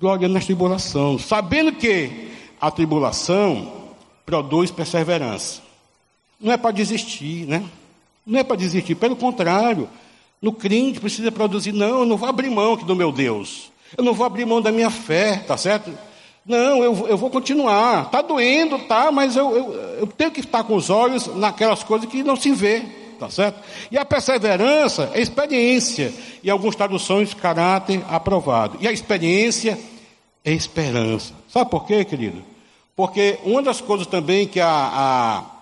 [0.00, 3.70] Glória nas tribulações, sabendo que a tribulação
[4.24, 5.60] produz perseverança.
[6.40, 7.62] Não é para desistir, né?
[8.26, 9.86] Não é para desistir, pelo contrário.
[10.40, 13.70] No crente precisa produzir, não, eu não vou abrir mão aqui do meu Deus.
[13.98, 15.92] Eu não vou abrir mão da minha fé, tá certo?
[16.44, 18.06] Não, eu, eu vou continuar.
[18.06, 22.08] Está doendo, tá, mas eu, eu, eu tenho que estar com os olhos naquelas coisas
[22.08, 22.82] que não se vê,
[23.18, 23.60] tá certo?
[23.90, 26.12] E a perseverança é experiência.
[26.42, 28.76] E algumas traduções, caráter aprovado.
[28.80, 29.78] E a experiência
[30.44, 31.32] é esperança.
[31.48, 32.44] Sabe por quê, querido?
[32.94, 35.54] Porque uma das coisas também que a, a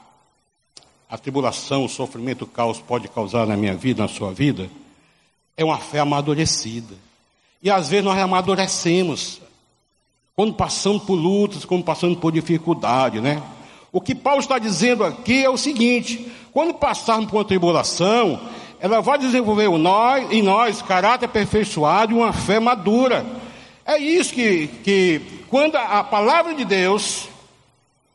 [1.13, 4.71] a tribulação, o sofrimento, o caos pode causar na minha vida, na sua vida,
[5.55, 6.95] é uma fé amadurecida.
[7.63, 9.42] E às vezes nós amadurecemos.
[10.35, 13.43] Quando passamos por lutas, quando passamos por dificuldade, né?
[13.93, 18.41] O que Paulo está dizendo aqui é o seguinte: quando passarmos por uma tribulação,
[18.81, 19.69] ela vai desenvolver
[20.31, 23.27] em nós caráter aperfeiçoado e uma fé madura.
[23.85, 25.21] É isso que, que
[25.51, 27.29] quando a palavra de Deus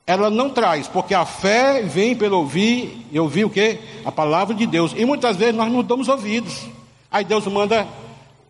[0.07, 3.79] ela não traz, porque a fé vem pelo ouvir, e ouvir o quê?
[4.03, 4.93] A palavra de Deus.
[4.97, 6.65] E muitas vezes nós não damos ouvidos.
[7.11, 7.87] Aí Deus manda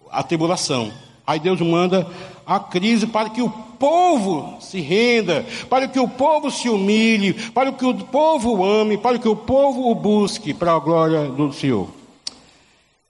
[0.09, 0.91] a tribulação.
[1.25, 2.07] Aí Deus manda
[2.47, 7.73] a crise para que o povo se renda, para que o povo se humilhe, para
[7.73, 11.91] que o povo ame, para que o povo o busque para a glória do Senhor.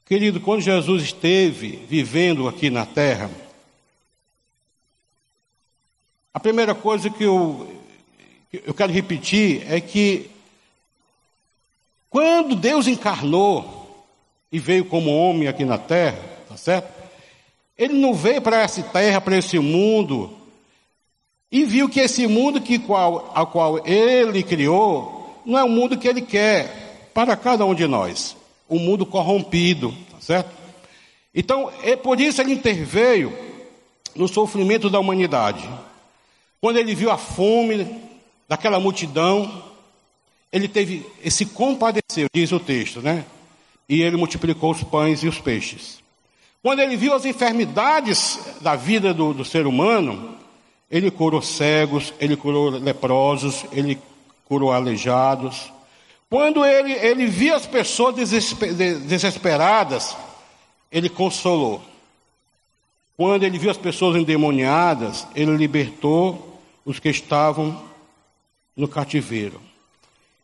[0.04, 3.30] Querido, quando Jesus esteve vivendo aqui na terra,
[6.34, 7.72] a primeira coisa que eu,
[8.50, 10.32] que eu quero repetir é que
[12.10, 14.08] quando Deus encarnou
[14.52, 16.18] e veio como homem aqui na terra,
[16.50, 16.97] tá certo?
[17.78, 20.36] Ele não veio para essa terra, para esse mundo,
[21.52, 25.98] e viu que esse mundo que qual, a qual ele criou não é o mundo
[25.98, 28.36] que ele quer para cada um de nós.
[28.70, 30.52] Um mundo corrompido, tá certo?
[31.34, 33.32] Então, é por isso ele interveio
[34.16, 35.70] no sofrimento da humanidade.
[36.60, 37.88] Quando ele viu a fome
[38.50, 39.64] daquela multidão,
[40.52, 43.24] ele teve esse compadeceu, diz o texto, né?
[43.88, 46.00] E ele multiplicou os pães e os peixes.
[46.62, 50.38] Quando ele viu as enfermidades da vida do, do ser humano,
[50.90, 54.00] ele curou cegos, ele curou leprosos, ele
[54.46, 55.72] curou aleijados.
[56.30, 60.16] Quando ele, ele viu as pessoas desesperadas,
[60.92, 61.82] ele consolou.
[63.16, 67.82] Quando ele viu as pessoas endemoniadas, ele libertou os que estavam
[68.76, 69.60] no cativeiro.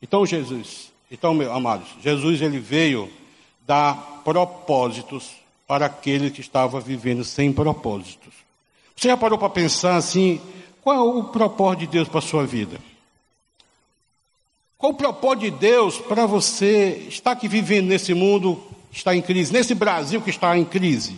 [0.02, 3.10] Então Jesus, então meus amados, Jesus ele veio
[3.66, 8.34] dar propósitos para aquele que estava vivendo sem propósitos.
[8.96, 10.40] Você já parou para pensar assim,
[10.82, 12.78] qual é o propósito de Deus para a sua vida?
[14.78, 18.62] Qual o propósito de Deus para você estar aqui vivendo nesse mundo
[18.92, 21.18] que está em crise, nesse Brasil que está em crise?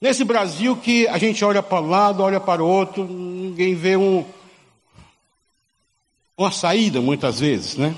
[0.00, 3.96] Nesse Brasil que a gente olha para um lado, olha para o outro, ninguém vê
[3.96, 4.24] um,
[6.36, 7.96] uma saída muitas vezes, né?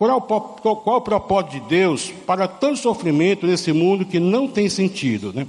[0.00, 4.66] Qual é, é o propósito de Deus para tanto sofrimento nesse mundo que não tem
[4.66, 5.46] sentido, né?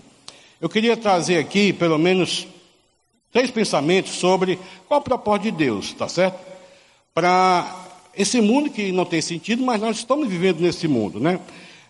[0.59, 2.45] Eu queria trazer aqui, pelo menos,
[3.31, 6.37] três pensamentos sobre qual é o propósito de Deus, tá certo?
[7.13, 11.39] Para esse mundo que não tem sentido, mas nós estamos vivendo nesse mundo, né?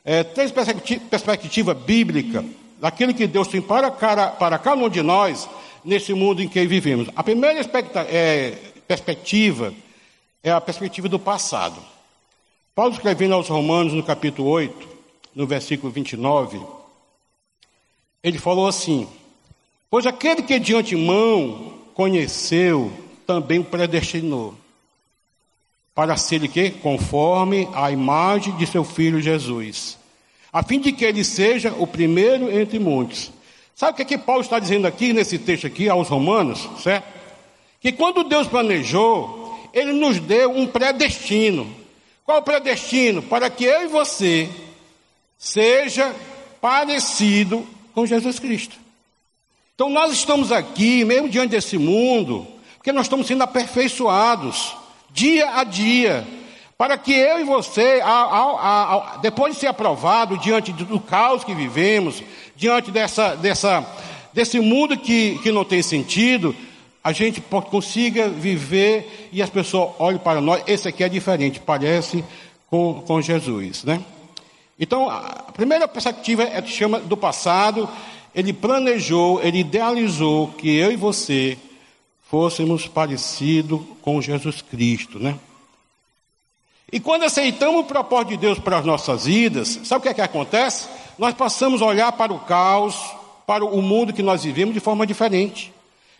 [0.05, 2.45] É, três perspectiva, perspectiva bíblica
[2.79, 5.49] daquilo que Deus tem para, cara, para cada um de nós
[5.83, 7.09] nesse mundo em que vivemos.
[7.15, 7.59] A primeira
[8.07, 8.55] é,
[8.87, 9.73] perspectiva
[10.43, 11.90] é a perspectiva do passado.
[12.81, 14.87] Paulo escrevendo aos Romanos no capítulo 8,
[15.35, 16.59] no versículo 29,
[18.23, 19.07] ele falou assim:
[19.87, 22.91] Pois aquele que de antemão conheceu,
[23.27, 24.55] também o predestinou,
[25.93, 29.99] para ser que conforme a imagem de seu filho Jesus,
[30.51, 33.31] a fim de que ele seja o primeiro entre muitos.
[33.75, 37.05] Sabe o que, é que Paulo está dizendo aqui nesse texto aqui aos Romanos, certo?
[37.79, 41.80] Que quando Deus planejou, ele nos deu um predestino.
[42.31, 43.21] Qual o predestino?
[43.21, 44.49] Para que eu e você
[45.37, 46.15] seja
[46.61, 48.77] parecido com Jesus Cristo.
[49.75, 54.77] Então nós estamos aqui, mesmo diante desse mundo, porque nós estamos sendo aperfeiçoados
[55.09, 56.25] dia a dia,
[56.77, 57.99] para que eu e você,
[59.21, 62.23] depois de ser aprovado diante do caos que vivemos,
[62.55, 63.85] diante dessa, dessa,
[64.31, 66.55] desse mundo que, que não tem sentido,
[67.03, 72.23] a gente consiga viver e as pessoas olhem para nós, esse aqui é diferente, parece
[72.69, 74.03] com, com Jesus, né?
[74.79, 77.87] Então, a primeira perspectiva é que chama do passado,
[78.33, 81.57] ele planejou, ele idealizou que eu e você
[82.29, 85.37] fôssemos parecidos com Jesus Cristo, né?
[86.91, 90.13] E quando aceitamos o propósito de Deus para as nossas vidas, sabe o que é
[90.13, 90.89] que acontece?
[91.17, 92.95] Nós passamos a olhar para o caos,
[93.47, 95.73] para o mundo que nós vivemos de forma diferente.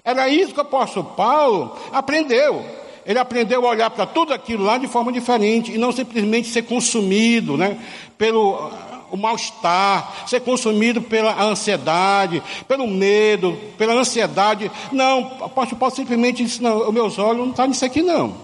[0.04, 2.66] Era isso que o apóstolo Paulo aprendeu.
[3.06, 6.64] Ele aprendeu a olhar para tudo aquilo lá de forma diferente e não simplesmente ser
[6.64, 7.80] consumido né,
[8.18, 8.72] pelo
[9.12, 14.72] o mal-estar, ser consumido pela ansiedade, pelo medo, pela ansiedade.
[14.92, 18.36] Não, o apóstolo Paulo simplesmente disse: não, os meus olhos não estão nisso aqui, não.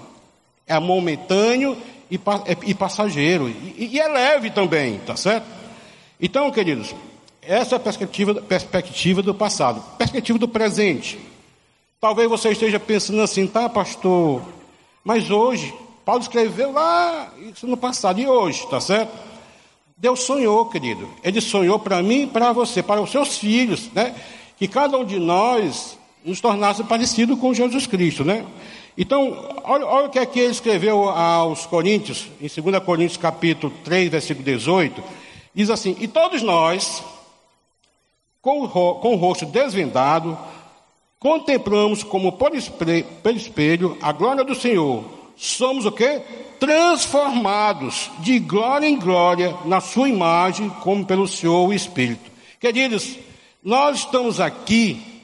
[0.68, 1.78] É momentâneo
[2.12, 3.47] e, é, e passageiro.
[3.47, 5.45] E, e, é leve também, tá certo?
[6.20, 6.93] Então, queridos,
[7.41, 9.82] essa é a perspectiva, perspectiva do passado.
[9.97, 11.18] Perspectiva do presente.
[12.00, 14.43] Talvez você esteja pensando assim, tá, pastor?
[15.04, 15.74] Mas hoje,
[16.06, 19.12] Paulo escreveu lá isso no passado, e hoje, tá certo?
[19.98, 21.10] Deus sonhou, querido.
[21.24, 24.16] Ele sonhou para mim e para você, para os seus filhos, né?
[24.58, 28.45] Que cada um de nós nos tornasse parecido com Jesus Cristo, né?
[28.95, 33.74] Então, olha, olha o que é que ele escreveu aos Coríntios, em 2 Coríntios capítulo
[33.84, 35.04] 3, versículo 18,
[35.56, 37.04] diz assim, e todos nós,
[38.39, 40.38] com o, com o rosto desvendado,
[41.20, 45.03] contemplamos como por espelho a glória do Senhor.
[45.36, 46.22] Somos o que?
[46.59, 52.32] Transformados de glória em glória na sua imagem, como pelo Senhor o Espírito.
[52.59, 53.18] Queridos,
[53.63, 55.18] nós estamos aqui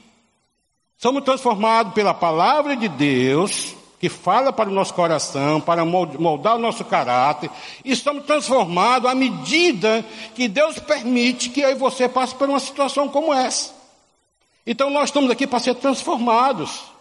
[1.03, 6.59] Somos transformados pela palavra de Deus, que fala para o nosso coração, para moldar o
[6.59, 7.49] nosso caráter,
[7.83, 13.09] e somos transformados à medida que Deus permite que e você passe por uma situação
[13.09, 13.82] como essa.
[14.65, 16.93] Então nós estamos aqui para ser transformados.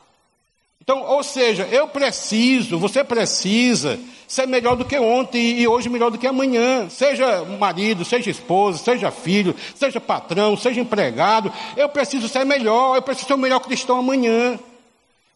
[0.81, 6.11] Então, ou seja, eu preciso, você precisa ser melhor do que ontem e hoje melhor
[6.11, 6.89] do que amanhã.
[6.91, 11.53] Seja marido, seja esposa, seja filho, seja patrão, seja empregado.
[11.77, 14.59] Eu preciso ser melhor, eu preciso ser o melhor cristão amanhã.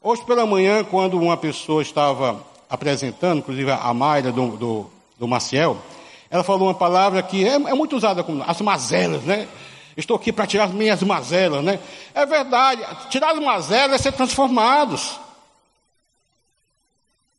[0.02, 5.78] Hoje pela manhã, quando uma pessoa estava apresentando, inclusive a Mayra do, do, do Maciel,
[6.28, 9.46] ela falou uma palavra que é, é muito usada como as mazelas, né?
[9.96, 11.78] Estou aqui para tirar as minhas mazelas, né?
[12.14, 15.18] É verdade, tirar as mazelas é ser transformados.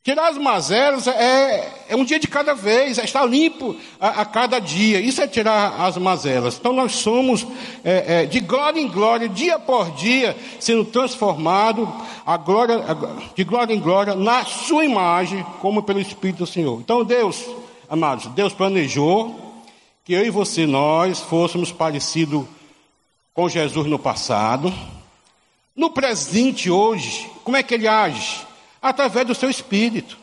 [0.08, 4.26] Tirar as mazelas é, é, um dia de cada vez, é estar limpo a, a,
[4.26, 5.02] cada dia.
[5.02, 6.58] Isso é tirar as mazelas.
[6.58, 7.46] Então nós somos
[7.84, 11.94] é, é, de glória em glória, dia por dia, sendo transformado
[12.26, 16.80] a glória, a, de glória em glória na sua imagem, como pelo Espírito do Senhor.
[16.80, 17.44] Então Deus,
[17.90, 19.47] amados, Deus planejou
[20.08, 22.46] que eu e você, nós, fôssemos parecidos
[23.34, 24.74] com Jesus no passado.
[25.76, 28.48] No presente, hoje, como é que ele age?
[28.82, 30.18] Através do seu Espírito.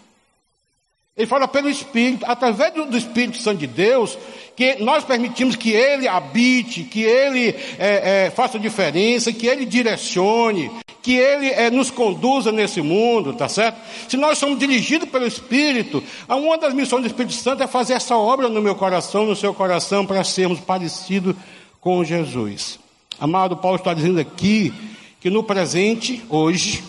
[1.17, 4.19] Ele fala pelo Espírito, através do, Espírito Santo de Deus,
[4.57, 10.73] que nós permitimos que Ele habite, que Ele é, é, faça diferença, que Ele direcione,
[11.01, 13.79] que Ele é, nos conduza nesse mundo, tá certo?
[14.09, 18.17] Se nós somos dirigidos pelo Espírito, uma das missões do Espírito Santo é fazer essa
[18.17, 21.37] obra no meu coração, no seu coração, para sermos parecidos
[21.81, 22.81] com Jesus.
[23.21, 24.75] Amado, Paulo está dizendo aqui
[25.21, 26.83] que no presente, hoje,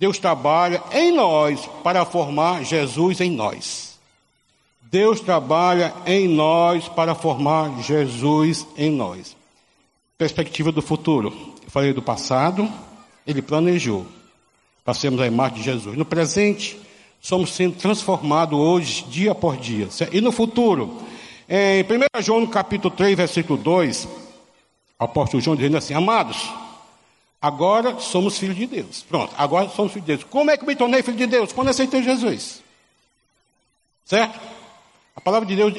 [0.00, 3.98] Deus trabalha em nós para formar Jesus em nós.
[4.90, 9.36] Deus trabalha em nós para formar Jesus em nós.
[10.16, 11.28] Perspectiva do futuro.
[11.62, 12.66] Eu falei do passado,
[13.26, 14.06] ele planejou.
[14.86, 15.94] Passemos a imagem de Jesus.
[15.94, 16.80] No presente,
[17.20, 19.86] somos sendo transformados hoje, dia por dia.
[20.10, 20.96] E no futuro,
[21.46, 24.06] em 1 João, capítulo 3, versículo 2,
[24.98, 26.50] o apóstolo João dizendo assim: Amados,
[27.40, 29.02] Agora somos filhos de Deus.
[29.08, 30.24] Pronto, agora somos filhos de Deus.
[30.24, 31.52] Como é que me tornei filho de Deus?
[31.52, 32.62] Quando aceitei Jesus.
[34.04, 34.38] Certo?
[35.16, 35.74] A palavra de Deus,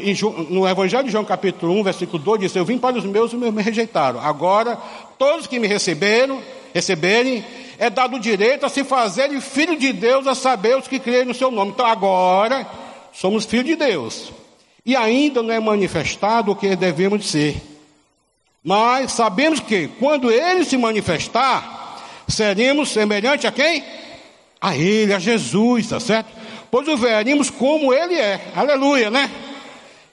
[0.50, 3.36] no Evangelho de João, capítulo 1, versículo 2, diz: Eu vim para os meus e
[3.36, 4.20] me rejeitaram.
[4.20, 4.76] Agora,
[5.18, 6.42] todos que me receberam,
[6.74, 7.46] receberem,
[7.78, 11.26] é dado o direito a se fazerem filho de Deus, a saber os que creem
[11.26, 11.72] no seu nome.
[11.72, 12.68] Então, agora,
[13.14, 14.32] somos filhos de Deus.
[14.86, 17.71] E ainda não é manifestado o que devemos ser.
[18.64, 23.84] Mas sabemos que quando ele se manifestar, seremos semelhante a quem?
[24.60, 26.30] A ele, a Jesus, tá certo?
[26.70, 28.52] Pois o veremos como ele é.
[28.56, 29.30] Aleluia, né?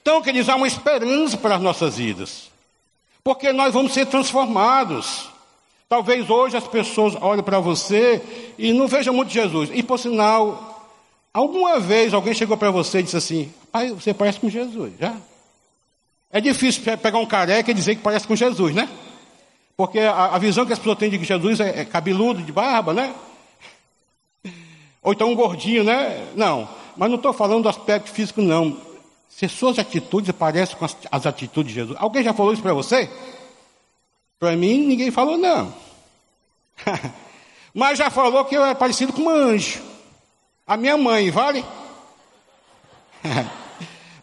[0.01, 2.49] Então, queridos, há uma esperança para as nossas vidas.
[3.23, 5.29] Porque nós vamos ser transformados.
[5.87, 8.21] Talvez hoje as pessoas olhem para você
[8.57, 9.69] e não vejam muito Jesus.
[9.73, 10.91] E por sinal,
[11.33, 15.15] alguma vez alguém chegou para você e disse assim: Pai, você parece com Jesus, já?
[16.31, 18.87] É difícil pegar um careca e dizer que parece com Jesus, né?
[19.75, 22.93] Porque a, a visão que as pessoas têm de Jesus é, é cabeludo, de barba,
[22.93, 23.15] né?
[25.01, 26.27] Ou então um gordinho, né?
[26.35, 26.69] Não.
[26.95, 28.77] Mas não estou falando do aspecto físico, não.
[29.29, 31.97] Se suas atitudes parecem com as, as atitudes de Jesus.
[31.99, 33.09] Alguém já falou isso para você?
[34.37, 35.73] Para mim, ninguém falou, não.
[37.73, 39.81] Mas já falou que eu era parecido com um anjo.
[40.67, 41.65] A minha mãe, vale?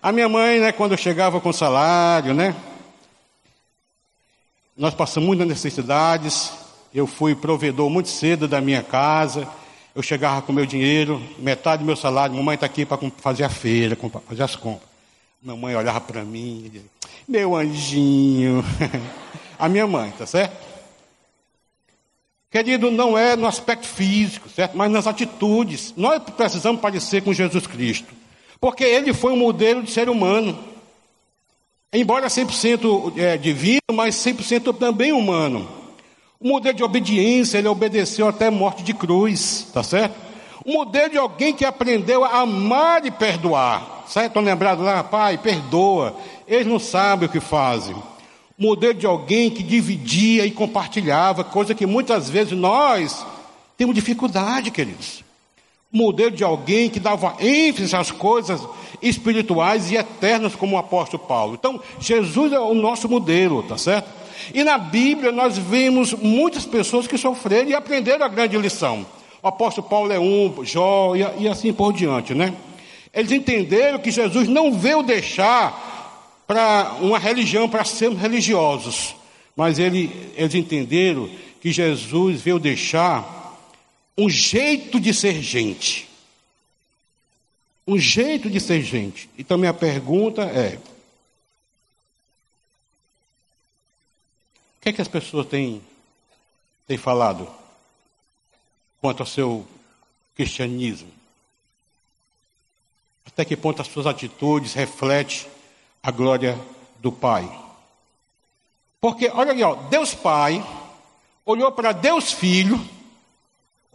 [0.06, 2.54] A minha mãe, né, quando eu chegava com salário, né?
[4.76, 6.52] Nós passamos muitas necessidades.
[6.94, 9.48] Eu fui provedor muito cedo da minha casa.
[9.96, 12.36] Eu chegava com meu dinheiro, metade do meu salário.
[12.36, 13.98] Mamãe está aqui para fazer a feira,
[14.28, 14.88] fazer as compras.
[15.42, 16.90] Minha mãe olhava para mim e dizia,
[17.26, 18.64] meu anjinho.
[19.58, 20.56] a minha mãe, tá certo?
[22.48, 24.76] Querido, não é no aspecto físico, certo?
[24.76, 25.92] Mas nas atitudes.
[25.96, 28.14] Nós precisamos parecer com Jesus Cristo.
[28.60, 30.58] Porque ele foi um modelo de ser humano.
[31.92, 35.68] Embora 100% é, divino, mas 100% também humano.
[36.38, 40.14] O modelo de obediência, ele obedeceu até morte de cruz, tá certo?
[40.64, 44.04] O modelo de alguém que aprendeu a amar e perdoar.
[44.08, 44.28] Certo?
[44.28, 45.02] Estão lembrados lá?
[45.02, 46.16] Pai, perdoa.
[46.46, 47.94] Eles não sabem o que fazem.
[48.58, 53.24] O modelo de alguém que dividia e compartilhava, coisa que muitas vezes nós
[53.76, 55.25] temos dificuldade, queridos
[55.96, 58.60] modelo de alguém que dava ênfase às coisas
[59.02, 61.54] espirituais e eternas, como o apóstolo Paulo.
[61.58, 64.08] Então, Jesus é o nosso modelo, tá certo?
[64.54, 69.04] E na Bíblia nós vemos muitas pessoas que sofreram e aprenderam a grande lição.
[69.42, 72.54] O apóstolo Paulo é um, Jó e, e assim por diante, né?
[73.12, 79.14] Eles entenderam que Jesus não veio deixar para uma religião para sermos religiosos,
[79.56, 81.28] mas ele, eles entenderam
[81.60, 83.35] que Jesus veio deixar
[84.16, 86.08] um jeito de ser gente.
[87.86, 89.28] Um jeito de ser gente.
[89.38, 90.80] Então, minha pergunta é: o
[94.80, 95.82] que é que as pessoas têm,
[96.86, 97.46] têm falado
[99.00, 99.66] quanto ao seu
[100.34, 101.12] cristianismo?
[103.26, 105.46] Até que ponto as suas atitudes refletem
[106.02, 106.58] a glória
[107.00, 107.46] do Pai?
[109.00, 110.64] Porque, olha ali, ó, Deus Pai
[111.44, 112.80] olhou para Deus Filho,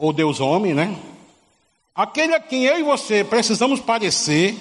[0.02, 0.98] ou Deus Homem, né?
[1.94, 4.58] Aquele a quem eu e você precisamos parecer.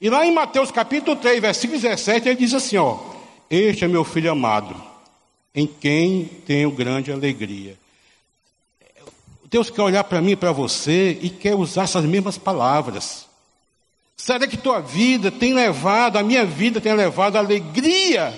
[0.00, 2.98] E lá em Mateus capítulo 3, versículo 17, ele diz assim: ó,
[3.48, 4.74] Este é meu filho amado,
[5.54, 7.78] em quem tenho grande alegria.
[9.48, 13.26] Deus quer olhar para mim e para você e quer usar essas mesmas palavras.
[14.16, 18.34] Será que tua vida tem levado, a minha vida tem levado alegria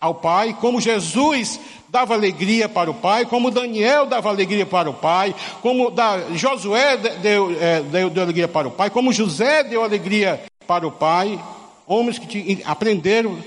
[0.00, 1.58] ao Pai, como Jesus
[1.88, 5.92] dava alegria para o pai, como Daniel dava alegria para o pai, como
[6.34, 10.92] Josué deu, é, deu, deu, alegria para o pai, como José deu alegria para o
[10.92, 11.40] pai,
[11.86, 13.38] homens que aprenderam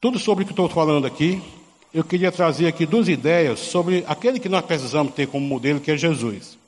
[0.00, 1.40] tudo sobre o que estou falando aqui.
[1.94, 5.90] Eu queria trazer aqui duas ideias sobre aquele que nós precisamos ter como modelo, que
[5.90, 6.58] é Jesus.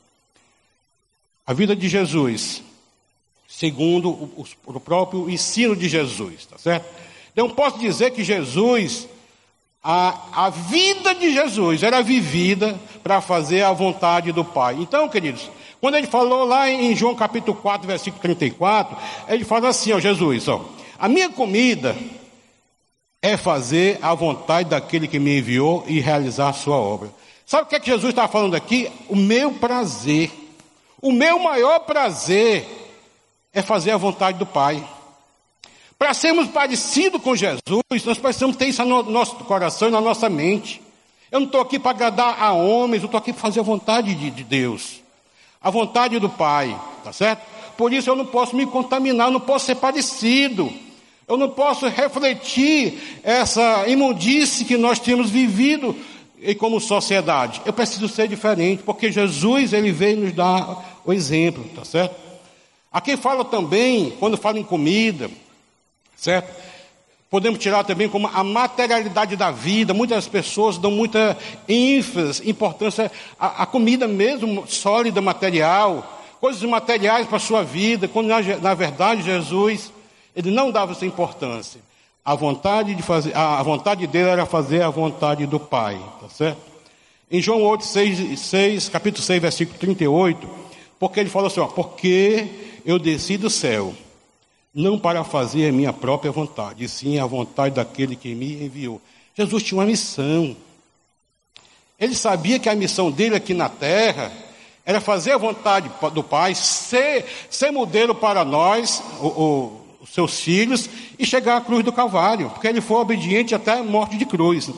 [1.46, 2.62] A vida de Jesus,
[3.46, 6.86] segundo o, o próprio ensino de Jesus, tá certo?
[7.32, 9.06] Então, posso dizer que Jesus
[9.90, 14.76] a, a vida de Jesus era vivida para fazer a vontade do Pai.
[14.78, 19.94] Então, queridos, quando ele falou lá em João capítulo 4, versículo 34, ele fala assim,
[19.94, 20.62] ó, Jesus, ó,
[20.98, 21.96] a minha comida
[23.22, 27.08] é fazer a vontade daquele que me enviou e realizar a sua obra.
[27.46, 28.92] Sabe o que é que Jesus está falando aqui?
[29.08, 30.30] O meu prazer.
[31.00, 32.66] O meu maior prazer
[33.54, 34.86] é fazer a vontade do Pai.
[35.98, 40.30] Para sermos parecidos com Jesus, nós precisamos ter isso no nosso coração e na nossa
[40.30, 40.80] mente.
[41.30, 44.14] Eu não estou aqui para agradar a homens, eu estou aqui para fazer a vontade
[44.14, 45.02] de, de Deus,
[45.60, 47.42] a vontade do Pai, tá certo?
[47.76, 50.72] Por isso eu não posso me contaminar, eu não posso ser parecido,
[51.26, 55.96] eu não posso refletir essa imundície que nós temos vivido
[56.40, 57.60] e como sociedade.
[57.66, 62.14] Eu preciso ser diferente, porque Jesus ele veio nos dar o exemplo, tá certo?
[62.90, 65.28] Aqui fala também, quando fala em comida,
[66.18, 66.52] certo?
[67.30, 69.92] Podemos tirar também como a materialidade da vida.
[69.94, 71.36] Muitas pessoas dão muita
[71.68, 78.28] ênfase, importância à, à comida mesmo, sólida, material, coisas materiais para a sua vida, quando
[78.28, 79.92] na, na, verdade Jesus,
[80.34, 81.80] ele não dava essa importância.
[82.24, 86.28] A vontade, de fazer, a, a vontade dele era fazer a vontade do Pai, tá
[86.30, 86.60] certo?
[87.30, 90.48] Em João 8, 6, 6, capítulo 6, versículo 38,
[90.98, 93.92] porque ele falou assim, ó, porque eu desci do céu
[94.78, 99.02] não para fazer a minha própria vontade, e sim a vontade daquele que me enviou.
[99.34, 100.56] Jesus tinha uma missão.
[101.98, 104.30] Ele sabia que a missão dele aqui na terra
[104.86, 109.02] era fazer a vontade do Pai, ser, ser modelo para nós,
[110.00, 113.82] os seus filhos, e chegar à cruz do Calvário, porque ele foi obediente até a
[113.82, 114.70] morte de cruz.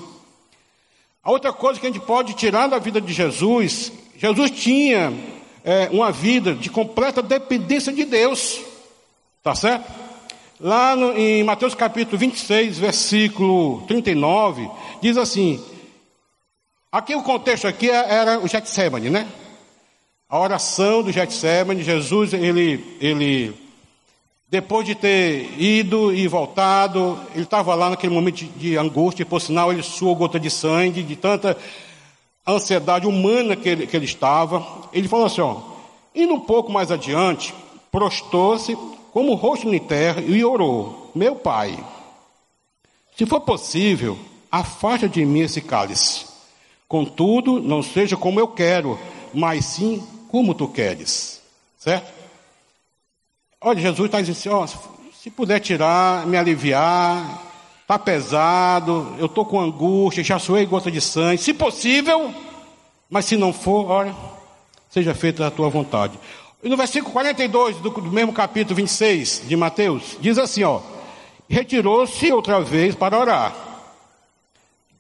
[1.22, 5.12] A outra coisa que a gente pode tirar da vida de Jesus, Jesus tinha
[5.62, 8.70] é, uma vida de completa dependência de Deus.
[9.43, 9.91] Tá certo?
[10.61, 14.68] Lá no, em Mateus capítulo 26, versículo 39,
[15.01, 15.59] diz assim:
[16.93, 19.26] aqui o contexto aqui é, era o Getsemane, né?
[20.28, 23.55] A oração do Getsemane, Jesus, ele, ele,
[24.51, 29.26] depois de ter ido e voltado, ele estava lá naquele momento de, de angústia, e
[29.26, 31.57] por sinal ele suou gota de sangue, de tanta
[32.47, 34.62] ansiedade humana que ele, que ele estava.
[34.93, 35.62] Ele falou assim: ó,
[36.14, 37.55] indo um pouco mais adiante,
[37.91, 38.76] prostou-se
[39.13, 41.79] como o rosto em terra e orou: Meu pai,
[43.17, 44.19] se for possível,
[44.51, 46.27] afasta de mim esse cálice.
[46.89, 48.99] Contudo, não seja como eu quero,
[49.33, 51.41] mas sim como tu queres.
[51.79, 52.13] Certo?
[53.61, 54.79] Olha, Jesus está dizendo assim:
[55.13, 57.43] se puder tirar, me aliviar,
[57.83, 62.33] está pesado, eu estou com angústia, já suei gota de sangue, se possível,
[63.11, 64.15] mas se não for, olha,
[64.89, 66.19] seja feita a tua vontade.
[66.63, 70.81] E no versículo 42 do, do mesmo capítulo 26 de Mateus, diz assim, ó:
[71.49, 73.55] Retirou-se outra vez para orar,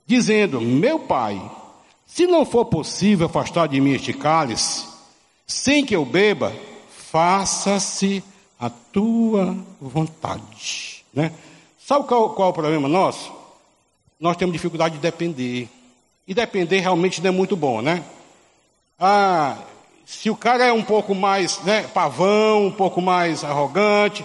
[0.06, 1.40] dizendo: Meu pai,
[2.06, 4.86] se não for possível afastar de mim este cálice,
[5.46, 6.52] sem que eu beba,
[7.10, 8.24] faça-se
[8.58, 11.04] a tua vontade.
[11.12, 11.32] Né?
[11.78, 13.32] Sabe qual, qual é o problema nosso?
[14.18, 15.68] Nós temos dificuldade de depender.
[16.26, 18.04] E depender realmente não é muito bom, né?
[18.98, 19.56] Ah,
[20.10, 24.24] se o cara é um pouco mais né, pavão, um pouco mais arrogante,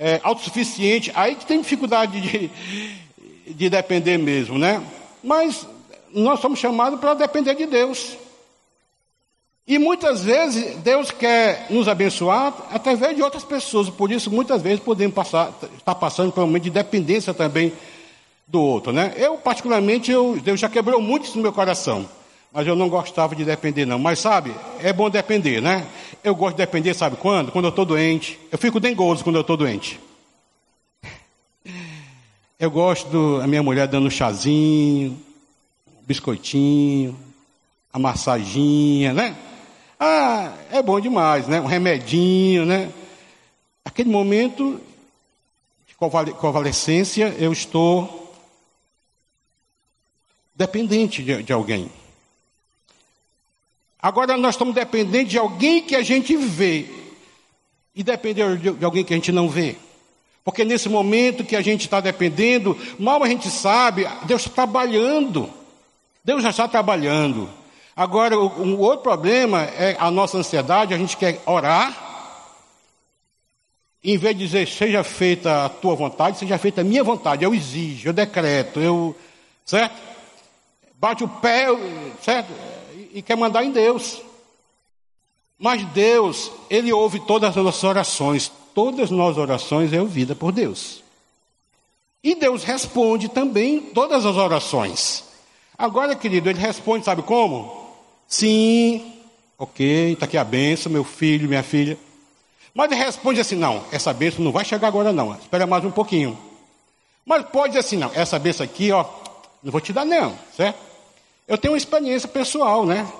[0.00, 2.50] é, autossuficiente, aí tem dificuldade de,
[3.46, 4.82] de depender mesmo, né?
[5.22, 5.66] Mas
[6.14, 8.16] nós somos chamados para depender de Deus.
[9.66, 13.90] E muitas vezes Deus quer nos abençoar através de outras pessoas.
[13.90, 17.70] Por isso, muitas vezes podemos passar, estar passando por um momento de dependência também
[18.48, 19.12] do outro, né?
[19.18, 22.08] Eu, particularmente, eu, Deus já quebrou muito isso no meu coração.
[22.56, 23.98] Mas eu não gostava de depender, não.
[23.98, 24.50] Mas sabe,
[24.80, 25.86] é bom depender, né?
[26.24, 27.52] Eu gosto de depender, sabe quando?
[27.52, 28.40] Quando eu estou doente.
[28.50, 30.00] Eu fico dengoso quando eu estou doente.
[32.58, 35.20] Eu gosto da minha mulher dando um chazinho,
[36.06, 37.14] biscoitinho,
[37.92, 39.36] a massaginha, né?
[40.00, 41.60] Ah, é bom demais, né?
[41.60, 42.90] Um remedinho, né?
[43.84, 44.80] Aquele momento
[45.86, 48.34] de convalescência, eu estou
[50.54, 51.90] dependente de, de alguém.
[54.06, 56.86] Agora nós estamos dependentes de alguém que a gente vê
[57.92, 59.74] e depender de, alguém que a gente não vê.
[60.44, 65.50] Porque nesse momento que a gente está dependendo, mal a gente sabe, Deus está trabalhando.
[66.24, 67.50] Deus já está trabalhando.
[67.96, 71.92] Agora, um outro problema é a nossa ansiedade, a gente quer orar,
[74.04, 77.52] em vez de dizer, seja feita a tua vontade, seja feita a minha vontade, eu
[77.52, 79.16] exijo, eu decreto, eu,
[79.64, 80.00] certo?
[80.94, 81.66] Bate o pé,
[82.22, 82.75] certo?
[83.12, 84.22] E quer mandar em Deus.
[85.58, 90.52] Mas Deus, Ele ouve todas as nossas orações, todas as nossas orações é ouvida por
[90.52, 91.02] Deus.
[92.22, 95.24] E Deus responde também todas as orações.
[95.78, 97.86] Agora, querido, Ele responde, sabe como?
[98.28, 99.12] Sim,
[99.58, 101.98] ok, está aqui a benção, meu filho, minha filha.
[102.76, 105.32] Mas ele responde assim: não, essa benção não vai chegar agora, não.
[105.34, 106.38] Espera mais um pouquinho.
[107.24, 109.04] Mas pode dizer assim: não, essa benção aqui, ó,
[109.62, 110.78] não vou te dar, não, certo?
[111.46, 113.10] Eu tenho uma experiência pessoal, né?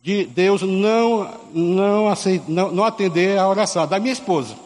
[0.00, 2.14] De Deus não, não,
[2.48, 4.56] não, não atender a oração da minha esposa.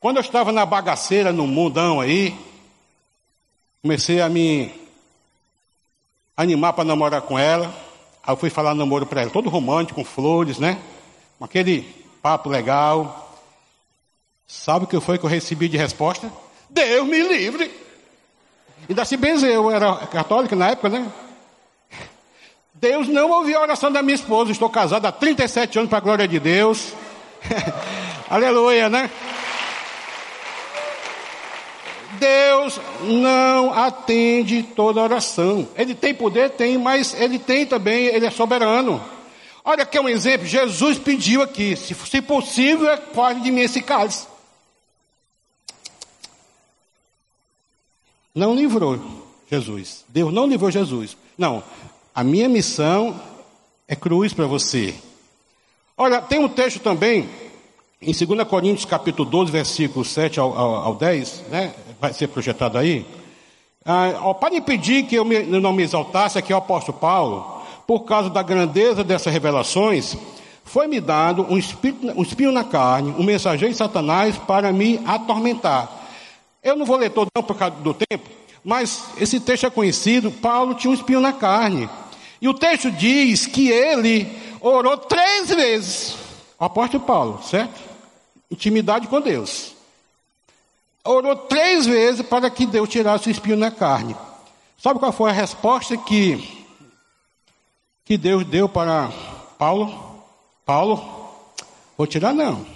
[0.00, 2.36] Quando eu estava na bagaceira, no mundão aí,
[3.80, 4.72] comecei a me
[6.36, 7.66] animar para namorar com ela.
[8.22, 10.80] Aí eu fui falar namoro para ela, todo romântico, com flores, né?
[11.38, 11.82] Com aquele
[12.20, 13.40] papo legal.
[14.46, 16.30] Sabe o que foi que eu recebi de resposta?
[16.68, 17.70] Deus me livre!
[18.88, 21.10] Ainda se benzeu, eu era católica na época, né?
[22.80, 24.52] Deus não ouviu a oração da minha esposa.
[24.52, 26.92] Estou casado há 37 anos para a glória de Deus.
[28.30, 29.10] Aleluia, né?
[32.20, 35.68] Deus não atende toda oração.
[35.76, 36.50] Ele tem poder?
[36.50, 39.02] Tem, mas ele tem também, ele é soberano.
[39.64, 44.26] Olha aqui um exemplo, Jesus pediu aqui, se, se possível, pode de mim esse cálice.
[48.34, 48.98] Não livrou
[49.50, 50.04] Jesus.
[50.08, 51.16] Deus não livrou Jesus.
[51.36, 51.62] Não,
[52.18, 53.14] a minha missão
[53.86, 54.92] é cruz para você.
[55.96, 57.28] Olha, tem um texto também
[58.02, 61.72] em 2 Coríntios capítulo 12, versículo 7 ao, ao, ao 10, né?
[62.00, 63.06] vai ser projetado aí.
[63.84, 68.00] Ah, para impedir que eu me, não me exaltasse, aqui é o apóstolo Paulo, por
[68.00, 70.16] causa da grandeza dessas revelações,
[70.64, 75.88] foi-me dado um, espírito, um espinho na carne, um mensageiro de Satanás para me atormentar.
[76.64, 78.28] Eu não vou ler todo não por causa do tempo,
[78.64, 81.88] mas esse texto é conhecido, Paulo tinha um espinho na carne.
[82.40, 84.30] E o texto diz que ele
[84.60, 86.16] orou três vezes.
[86.58, 87.80] O apóstolo Paulo, certo?
[88.50, 89.74] Intimidade com Deus.
[91.04, 94.16] Orou três vezes para que Deus tirasse o espinho na carne.
[94.76, 96.66] Sabe qual foi a resposta que,
[98.04, 99.10] que Deus deu para
[99.58, 100.22] Paulo?
[100.64, 101.02] Paulo,
[101.96, 102.66] vou tirar não.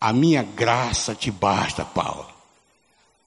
[0.00, 2.29] A minha graça te basta, Paulo.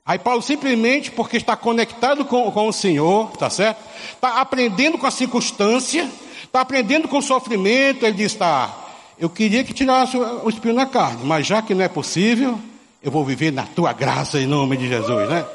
[0.06, 3.82] Aí Paulo simplesmente, porque está conectado com, com o Senhor, tá certo?
[4.14, 6.10] Está aprendendo com a circunstância,
[6.44, 8.76] está aprendendo com o sofrimento, ele diz, tá,
[9.18, 12.60] eu queria que tirasse o espinho na carne, mas já que não é possível,
[13.02, 15.46] eu vou viver na tua graça em nome de Jesus, né?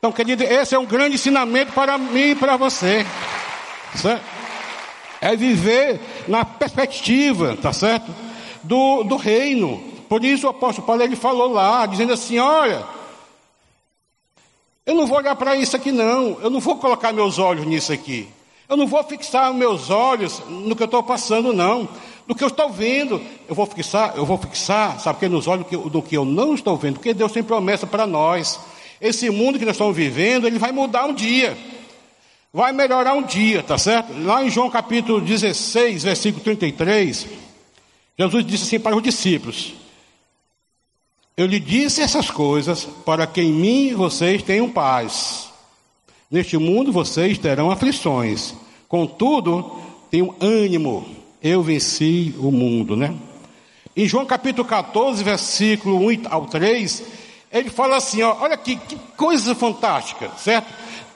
[0.00, 3.06] Então, querido, esse é um grande ensinamento para mim e para você.
[3.94, 4.22] Certo?
[5.20, 8.12] É viver na perspectiva, tá certo?
[8.64, 9.78] Do, do reino.
[10.08, 12.84] Por isso o apóstolo Paulo ele falou lá, dizendo assim: olha,
[14.86, 16.38] eu não vou olhar para isso aqui, não.
[16.40, 18.28] Eu não vou colocar meus olhos nisso aqui.
[18.68, 21.88] Eu não vou fixar meus olhos no que eu estou passando, não
[22.26, 23.20] do que eu estou vendo.
[23.48, 26.76] Eu vou fixar, eu vou fixar, sabe que nos olhos do que eu não estou
[26.76, 28.58] vendo, porque Deus tem promessa para nós.
[29.00, 31.56] Esse mundo que nós estamos vivendo, ele vai mudar um dia.
[32.52, 34.12] Vai melhorar um dia, tá certo?
[34.22, 37.26] Lá em João capítulo 16, versículo 33,
[38.16, 39.74] Jesus disse assim para os discípulos:
[41.36, 45.48] Eu lhe disse essas coisas para que em mim vocês tenham paz.
[46.30, 48.54] Neste mundo vocês terão aflições.
[48.88, 49.78] Contudo,
[50.10, 53.14] tenham ânimo eu venci o mundo, né?
[53.94, 57.02] Em João capítulo 14, versículo 1 ao 3,
[57.54, 60.66] Ele fala assim: ó, olha aqui, que coisa fantástica, certo?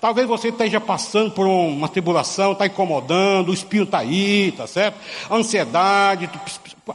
[0.00, 4.96] Talvez você esteja passando por uma tribulação, está incomodando, o espinho está aí, tá certo?
[5.28, 6.30] Ansiedade,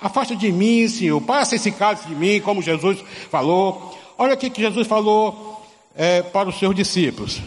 [0.01, 3.93] afasta de mim, Senhor, passa esse cálice de mim, como Jesus falou.
[4.17, 5.61] Olha aqui que Jesus falou
[5.93, 7.41] é, para os seus discípulos: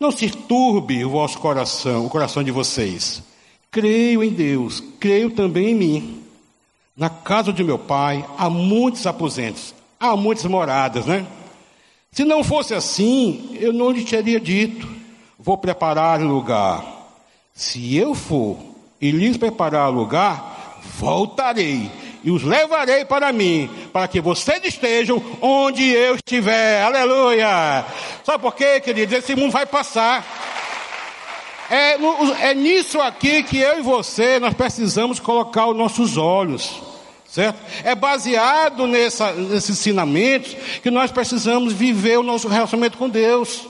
[0.00, 3.22] Não se turbe o vosso coração, o coração de vocês.
[3.70, 6.22] Creio em Deus, creio também em mim.
[6.96, 9.74] Na casa de meu pai há muitos aposentos,
[10.12, 11.26] há muitas moradas, né?
[12.12, 14.88] Se não fosse assim, eu não lhe teria dito:
[15.38, 16.84] vou preparar lugar.
[17.52, 18.56] Se eu for
[19.00, 21.90] e lhes preparar lugar, voltarei
[22.22, 26.82] e os levarei para mim, para que vocês estejam onde eu estiver.
[26.82, 27.84] Aleluia!
[28.24, 29.14] Sabe por quê, queridos?
[29.14, 30.24] Esse mundo vai passar.
[31.70, 31.96] É,
[32.48, 36.80] é nisso aqui que eu e você nós precisamos colocar os nossos olhos.
[37.34, 37.58] Certo?
[37.82, 43.66] É baseado nessa, nesses ensinamentos que nós precisamos viver o nosso relacionamento com Deus.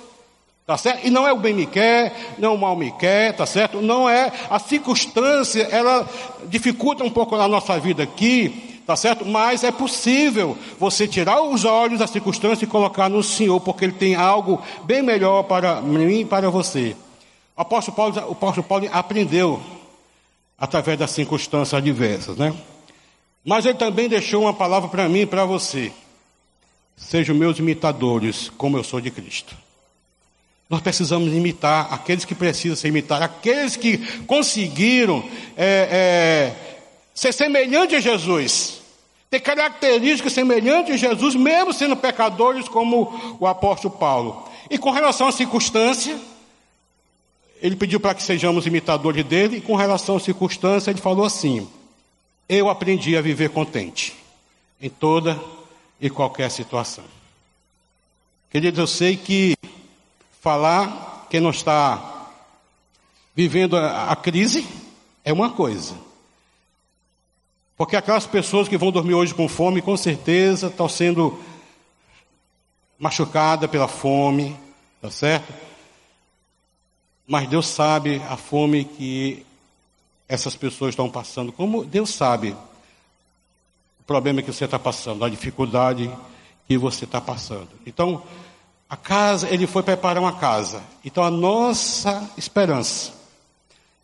[0.67, 1.07] Tá certo?
[1.07, 3.81] E não é o bem me quer, não é o mal me quer, tá certo?
[3.81, 6.07] Não é a circunstância, ela
[6.45, 9.25] dificulta um pouco a nossa vida aqui, tá certo?
[9.25, 13.95] Mas é possível você tirar os olhos da circunstância e colocar no Senhor, porque Ele
[13.95, 16.95] tem algo bem melhor para mim e para você.
[17.57, 19.59] O apóstolo Paulo, o apóstolo Paulo aprendeu
[20.59, 22.55] através das circunstâncias adversas, né?
[23.45, 25.93] Mas ele também deixou uma palavra para mim e para você.
[26.97, 29.55] Sejam meus imitadores, como eu sou de Cristo.
[30.71, 35.23] Nós precisamos imitar aqueles que precisam ser imitados, aqueles que conseguiram
[35.57, 36.77] é, é,
[37.15, 38.81] ser semelhantes a Jesus,
[39.29, 44.49] ter características semelhantes a Jesus, mesmo sendo pecadores, como o apóstolo Paulo.
[44.71, 46.19] E com relação à circunstância,
[47.61, 51.69] ele pediu para que sejamos imitadores dele, e com relação à circunstância, ele falou assim:
[52.49, 54.15] eu aprendi a viver contente
[54.81, 55.41] em toda
[56.01, 57.05] e qualquer situação.
[58.51, 59.57] Queridos, eu sei que
[60.41, 62.31] falar quem não está
[63.35, 64.67] vivendo a, a crise
[65.25, 65.97] é uma coisa.
[67.77, 71.43] Porque aquelas pessoas que vão dormir hoje com fome, com certeza estão sendo
[72.99, 74.57] machucadas pela fome,
[75.01, 75.53] tá certo?
[77.27, 79.45] Mas Deus sabe a fome que
[80.35, 82.51] essas pessoas estão passando, como Deus sabe
[84.01, 86.11] o problema que você está passando, a dificuldade
[86.69, 87.69] que você está passando.
[87.87, 88.23] Então,
[88.89, 90.83] a casa, ele foi preparar uma casa.
[91.05, 93.13] Então, a nossa esperança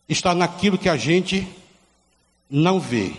[0.09, 1.47] está naquilo que a gente
[2.49, 3.13] não vê,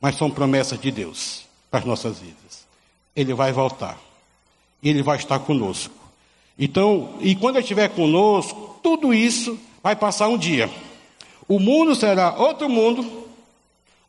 [0.00, 2.66] mas são promessas de Deus para as nossas vidas.
[3.16, 3.98] Ele vai voltar.
[4.82, 5.94] Ele vai estar conosco.
[6.58, 10.70] Então, e quando ele estiver conosco, tudo isso vai passar um dia.
[11.46, 13.24] O mundo será outro mundo,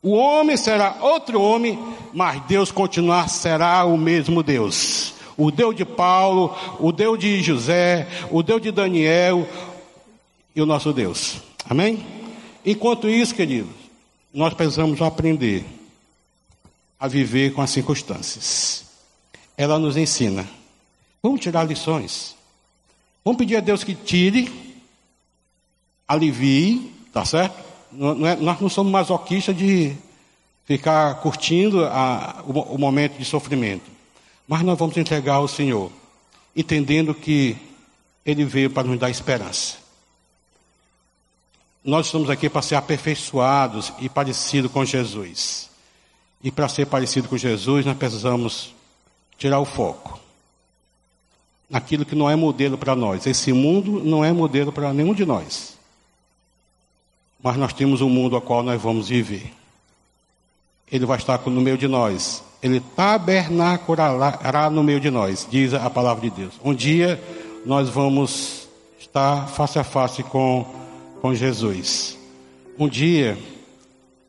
[0.02, 1.78] o homem será outro homem,
[2.14, 5.14] mas Deus continuar será o mesmo Deus.
[5.36, 9.46] O Deus de Paulo, o Deus de José, o Deus de Daniel
[10.54, 11.38] e o nosso Deus.
[11.68, 12.06] Amém?
[12.64, 13.74] Enquanto isso, queridos,
[14.32, 15.64] nós precisamos aprender
[16.98, 18.86] a viver com as circunstâncias.
[19.58, 20.48] Ela nos ensina.
[21.22, 22.34] Vamos tirar lições.
[23.24, 24.50] Vamos pedir a Deus que tire,
[26.06, 27.56] alivie Tá certo?
[27.90, 29.96] Não é, nós não somos masoquistas de
[30.66, 33.90] ficar curtindo a, o, o momento de sofrimento.
[34.46, 35.90] Mas nós vamos entregar ao Senhor,
[36.54, 37.56] entendendo que
[38.22, 39.78] Ele veio para nos dar esperança.
[41.82, 45.70] Nós estamos aqui para ser aperfeiçoados e parecidos com Jesus.
[46.42, 48.74] E para ser parecido com Jesus, nós precisamos
[49.38, 50.20] tirar o foco
[51.70, 53.26] naquilo que não é modelo para nós.
[53.26, 55.75] Esse mundo não é modelo para nenhum de nós
[57.46, 59.52] mas nós temos um mundo ao qual nós vamos viver.
[60.90, 62.42] Ele vai estar no meio de nós.
[62.60, 66.54] Ele tabernaculará no meio de nós, diz a palavra de Deus.
[66.64, 67.22] Um dia
[67.64, 68.66] nós vamos
[68.98, 70.66] estar face a face com,
[71.22, 72.18] com Jesus.
[72.76, 73.38] Um dia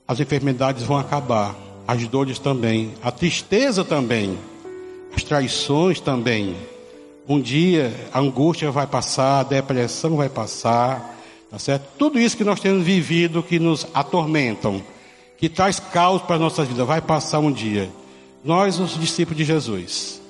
[0.07, 1.55] as enfermidades vão acabar,
[1.87, 4.37] as dores também, a tristeza também,
[5.15, 6.55] as traições também.
[7.27, 11.16] Um dia a angústia vai passar, a depressão vai passar,
[11.49, 11.87] Tá certo?
[11.97, 14.83] Tudo isso que nós temos vivido, que nos atormentam,
[15.37, 17.89] que traz caos para a nossa vida, vai passar um dia.
[18.43, 20.21] Nós, os discípulos de Jesus,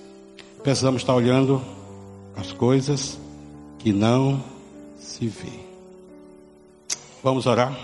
[0.61, 1.61] precisamos estar olhando
[2.35, 3.17] as coisas
[3.79, 4.43] que não
[4.99, 5.59] se vê.
[7.23, 7.75] Vamos orar?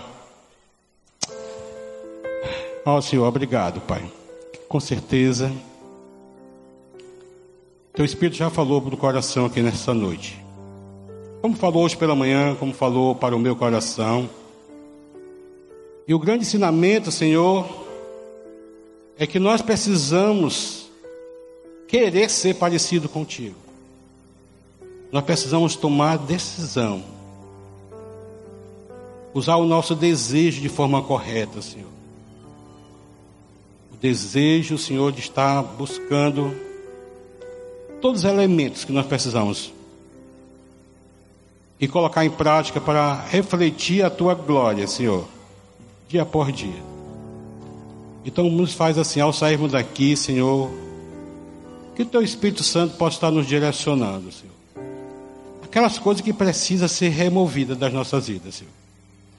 [2.86, 4.04] Ó oh, Senhor, obrigado, Pai.
[4.68, 5.50] Com certeza,
[7.94, 10.43] Teu Espírito já falou no coração aqui nessa noite
[11.44, 14.30] como falou hoje pela manhã, como falou para o meu coração.
[16.08, 17.68] E o grande ensinamento, Senhor,
[19.18, 20.88] é que nós precisamos
[21.86, 23.56] querer ser parecido contigo.
[25.12, 27.04] Nós precisamos tomar decisão.
[29.34, 31.90] Usar o nosso desejo de forma correta, Senhor.
[33.92, 36.58] O desejo, Senhor, de estar buscando
[38.00, 39.74] todos os elementos que nós precisamos
[41.84, 45.28] e colocar em prática para refletir a tua glória, Senhor,
[46.08, 46.82] dia por dia.
[48.24, 50.70] Então nos faz assim, ao sairmos daqui, Senhor,
[51.94, 54.54] que teu Espírito Santo possa estar nos direcionando, Senhor.
[55.62, 58.72] Aquelas coisas que precisam ser removidas das nossas vidas, Senhor.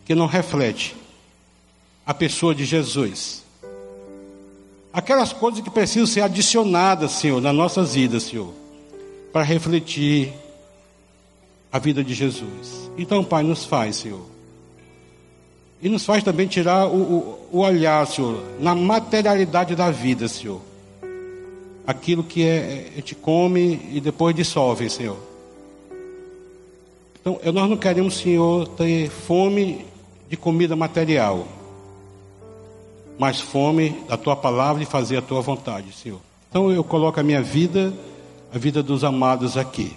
[0.05, 0.95] Que não reflete
[2.05, 3.43] a pessoa de Jesus.
[4.93, 8.53] Aquelas coisas que precisam ser adicionadas, Senhor, nas nossas vidas, Senhor,
[9.33, 10.44] para refletir
[11.75, 12.89] a vida de Jesus.
[12.97, 14.21] Então, Pai, nos faz, Senhor.
[15.81, 20.61] E nos faz também tirar o, o, o olhar, Senhor, na materialidade da vida, Senhor.
[21.85, 25.17] Aquilo que é, a gente come e depois dissolve, Senhor.
[27.19, 29.85] Então, nós não queremos, Senhor, ter fome
[30.29, 31.45] de comida material,
[33.19, 36.21] mas fome da tua palavra e fazer a tua vontade, Senhor.
[36.49, 37.93] Então, eu coloco a minha vida,
[38.53, 39.93] a vida dos amados aqui